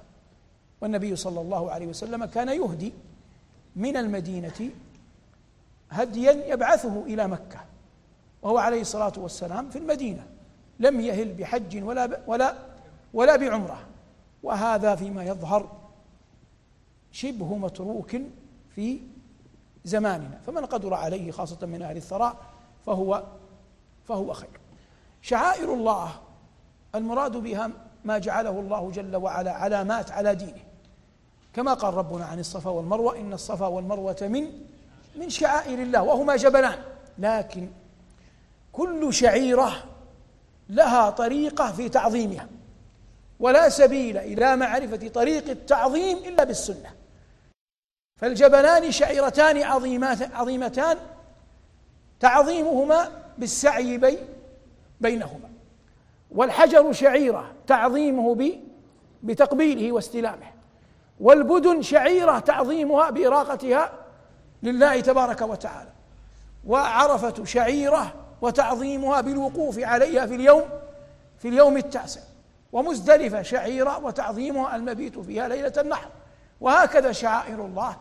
والنبي 0.80 1.16
صلى 1.16 1.40
الله 1.40 1.70
عليه 1.70 1.86
وسلم 1.86 2.24
كان 2.24 2.48
يهدي 2.48 2.92
من 3.76 3.96
المدينة 3.96 4.70
هديا 5.90 6.32
يبعثه 6.32 7.02
إلى 7.02 7.28
مكة. 7.28 7.60
وهو 8.42 8.58
عليه 8.58 8.80
الصلاة 8.80 9.12
والسلام 9.16 9.70
في 9.70 9.78
المدينة. 9.78 10.26
لم 10.80 11.00
يهل 11.00 11.32
بحج 11.32 11.82
ولا 11.84 12.20
ولا 12.26 12.54
ولا 13.14 13.36
بعمرة. 13.36 13.80
وهذا 14.42 14.94
فيما 14.94 15.24
يظهر 15.24 15.68
شبه 17.12 17.56
متروك 17.56 18.16
في 18.74 19.00
زماننا. 19.84 20.40
فمن 20.46 20.66
قدر 20.66 20.94
عليه 20.94 21.30
خاصة 21.30 21.66
من 21.66 21.82
أهل 21.82 21.96
الثراء 21.96 22.36
فهو 22.86 23.22
فهو 24.08 24.32
خير. 24.32 24.60
شعائر 25.22 25.74
الله 25.74 26.10
المراد 26.94 27.36
بها 27.36 27.70
ما 28.04 28.18
جعله 28.18 28.50
الله 28.50 28.90
جل 28.90 29.16
وعلا 29.16 29.52
علامات 29.52 30.10
على 30.10 30.34
دينه. 30.34 30.64
كما 31.54 31.74
قال 31.74 31.94
ربنا 31.94 32.24
عن 32.24 32.38
الصفا 32.38 32.70
والمروة 32.70 33.18
إن 33.18 33.32
الصفا 33.32 33.66
والمروة 33.66 34.16
من 34.22 34.50
من 35.16 35.30
شعائر 35.30 35.82
الله 35.82 36.02
وهما 36.02 36.36
جبلان 36.36 36.78
لكن 37.18 37.68
كل 38.72 39.14
شعيرة 39.14 39.72
لها 40.68 41.10
طريقة 41.10 41.72
في 41.72 41.88
تعظيمها. 41.88 42.48
ولا 43.40 43.68
سبيل 43.68 44.18
إلى 44.18 44.56
معرفة 44.56 45.08
طريق 45.08 45.48
التعظيم 45.48 46.16
إلا 46.16 46.44
بالسنة. 46.44 46.90
فالجبلان 48.16 48.90
شعيرتان 48.90 49.62
عظيمتان 50.34 50.96
تعظيمهما 52.20 53.08
بالسعي 53.38 53.98
بي 53.98 54.18
بينهما. 55.00 55.50
والحجر 56.30 56.92
شعيرة 56.92 57.52
تعظيمه 57.66 58.34
بتقبيله 59.22 59.92
واستلامه. 59.92 60.46
والبدن 61.20 61.82
شعيرة 61.82 62.38
تعظيمها 62.38 63.10
بإراقتها 63.10 63.92
لله 64.62 65.00
تبارك 65.00 65.42
وتعالى. 65.42 65.90
وعرفة 66.66 67.44
شعيرة 67.44 68.14
وتعظيمها 68.42 69.20
بالوقوف 69.20 69.78
عليها 69.78 70.26
في 70.26 70.34
اليوم 70.34 70.64
في 71.38 71.48
اليوم 71.48 71.76
التاسع. 71.76 72.20
ومزدلفة 72.72 73.42
شعيرة 73.42 74.04
وتعظيمها 74.04 74.76
المبيت 74.76 75.18
فيها 75.18 75.48
ليلة 75.48 75.72
النحر. 75.78 76.08
وهكذا 76.60 77.12
شعائر 77.12 77.66
الله. 77.66 77.96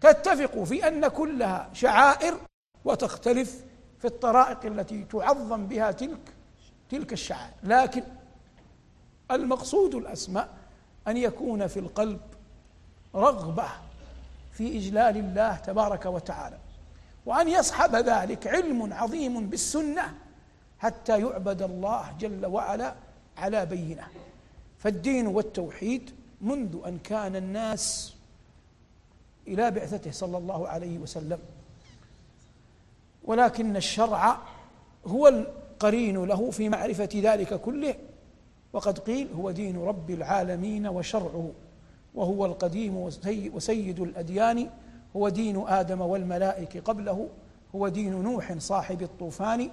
تتفق 0.00 0.62
في 0.62 0.88
أن 0.88 1.08
كلها 1.08 1.70
شعائر 1.72 2.38
وتختلف 2.84 3.64
في 3.98 4.04
الطرائق 4.04 4.64
التي 4.64 5.04
تعظم 5.04 5.66
بها 5.66 5.90
تلك 5.90 6.34
تلك 6.90 7.12
الشعائر. 7.12 7.54
لكن 7.62 8.02
المقصود 9.30 9.94
الأسمى 9.94 10.46
أن 11.08 11.16
يكون 11.16 11.66
في 11.66 11.78
القلب 11.78 12.20
رغبة 13.14 13.68
في 14.52 14.78
إجلال 14.78 15.16
الله 15.16 15.56
تبارك 15.56 16.06
وتعالى 16.06 16.58
وأن 17.26 17.48
يصحب 17.48 17.96
ذلك 17.96 18.46
علم 18.46 18.92
عظيم 18.92 19.46
بالسنة 19.46 20.14
حتى 20.78 21.20
يعبد 21.20 21.62
الله 21.62 22.14
جل 22.20 22.46
وعلا 22.46 22.94
على 23.36 23.66
بينة. 23.66 24.08
فالدين 24.78 25.26
والتوحيد 25.26 26.17
منذ 26.40 26.76
أن 26.86 26.98
كان 27.04 27.36
الناس 27.36 28.14
إلى 29.48 29.70
بعثته 29.70 30.10
صلى 30.10 30.38
الله 30.38 30.68
عليه 30.68 30.98
وسلم. 30.98 31.38
ولكن 33.24 33.76
الشرع 33.76 34.38
هو 35.06 35.28
القرين 35.28 36.24
له 36.24 36.50
في 36.50 36.68
معرفة 36.68 37.08
ذلك 37.14 37.54
كله. 37.60 37.94
وقد 38.72 38.98
قيل 38.98 39.28
هو 39.36 39.50
دين 39.50 39.78
رب 39.78 40.10
العالمين 40.10 40.86
وشرعه. 40.86 41.50
وهو 42.14 42.46
القديم 42.46 42.96
وسيد 43.54 44.00
الأديان. 44.00 44.70
هو 45.16 45.28
دين 45.28 45.68
آدم 45.68 46.00
والملائكة 46.00 46.80
قبله. 46.80 47.28
هو 47.74 47.88
دين 47.88 48.22
نوح 48.22 48.58
صاحب 48.58 49.02
الطوفان. 49.02 49.70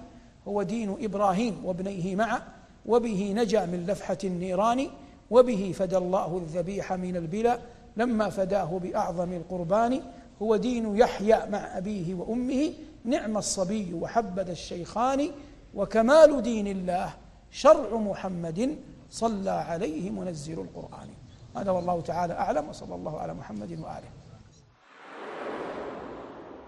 هو 0.48 0.62
دين 0.62 0.96
إبراهيم 1.04 1.64
وابنيه 1.64 2.16
معه. 2.16 2.46
وبه 2.86 3.32
نجا 3.36 3.66
من 3.66 3.86
لفحة 3.86 4.18
النيران. 4.24 4.86
وبه 5.30 5.74
فدى 5.78 5.96
الله 5.96 6.36
الذبيح 6.36 6.92
من 6.92 7.16
البلا 7.16 7.58
لما 7.96 8.30
فداه 8.30 8.80
بأعظم 8.82 9.32
القربان. 9.32 10.02
هو 10.42 10.56
دين 10.56 10.96
يحيى 10.96 11.38
مع 11.50 11.78
أبيه 11.78 12.14
وأمه 12.14 12.72
نعم 13.04 13.36
الصبي 13.36 13.94
وحبذا 13.94 14.52
الشيخان. 14.52 15.30
وكمال 15.74 16.42
دين 16.42 16.66
الله 16.66 17.14
شرع 17.50 17.96
محمد 17.96 18.78
صلى 19.10 19.50
عليه 19.50 20.10
منزل 20.10 20.60
القرآن. 20.60 21.08
هذا 21.56 21.70
والله 21.70 22.00
تعالى 22.00 22.34
أعلم 22.34 22.68
وصلى 22.68 22.94
الله 22.94 23.20
على 23.20 23.34
محمد 23.34 23.70
وآله. 23.70 24.10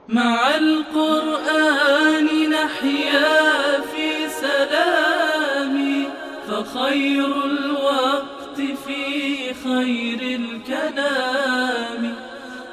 مع 0.09 0.57
القرآن 0.57 2.51
نحيا 2.51 3.81
في 3.81 4.29
سلام 4.29 6.05
فخير 6.49 7.45
الوقت 7.45 8.38
في 8.59 9.55
خير 9.55 10.21
الكلام 10.41 12.15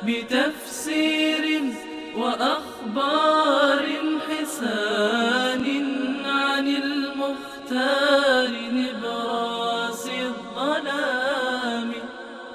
بتفسير 0.03 1.45
وأخبار 2.17 3.85
حسان 4.29 5.65
عن 6.25 6.67
المختار 6.67 8.51
نبراس 8.71 10.05
الظلام. 10.07 11.91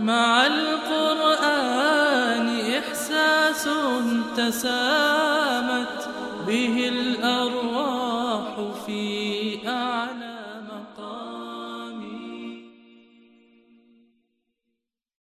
مع 0.01 0.47
القرآن 0.47 2.01
إحساس 2.79 3.69
تسامت 4.37 5.40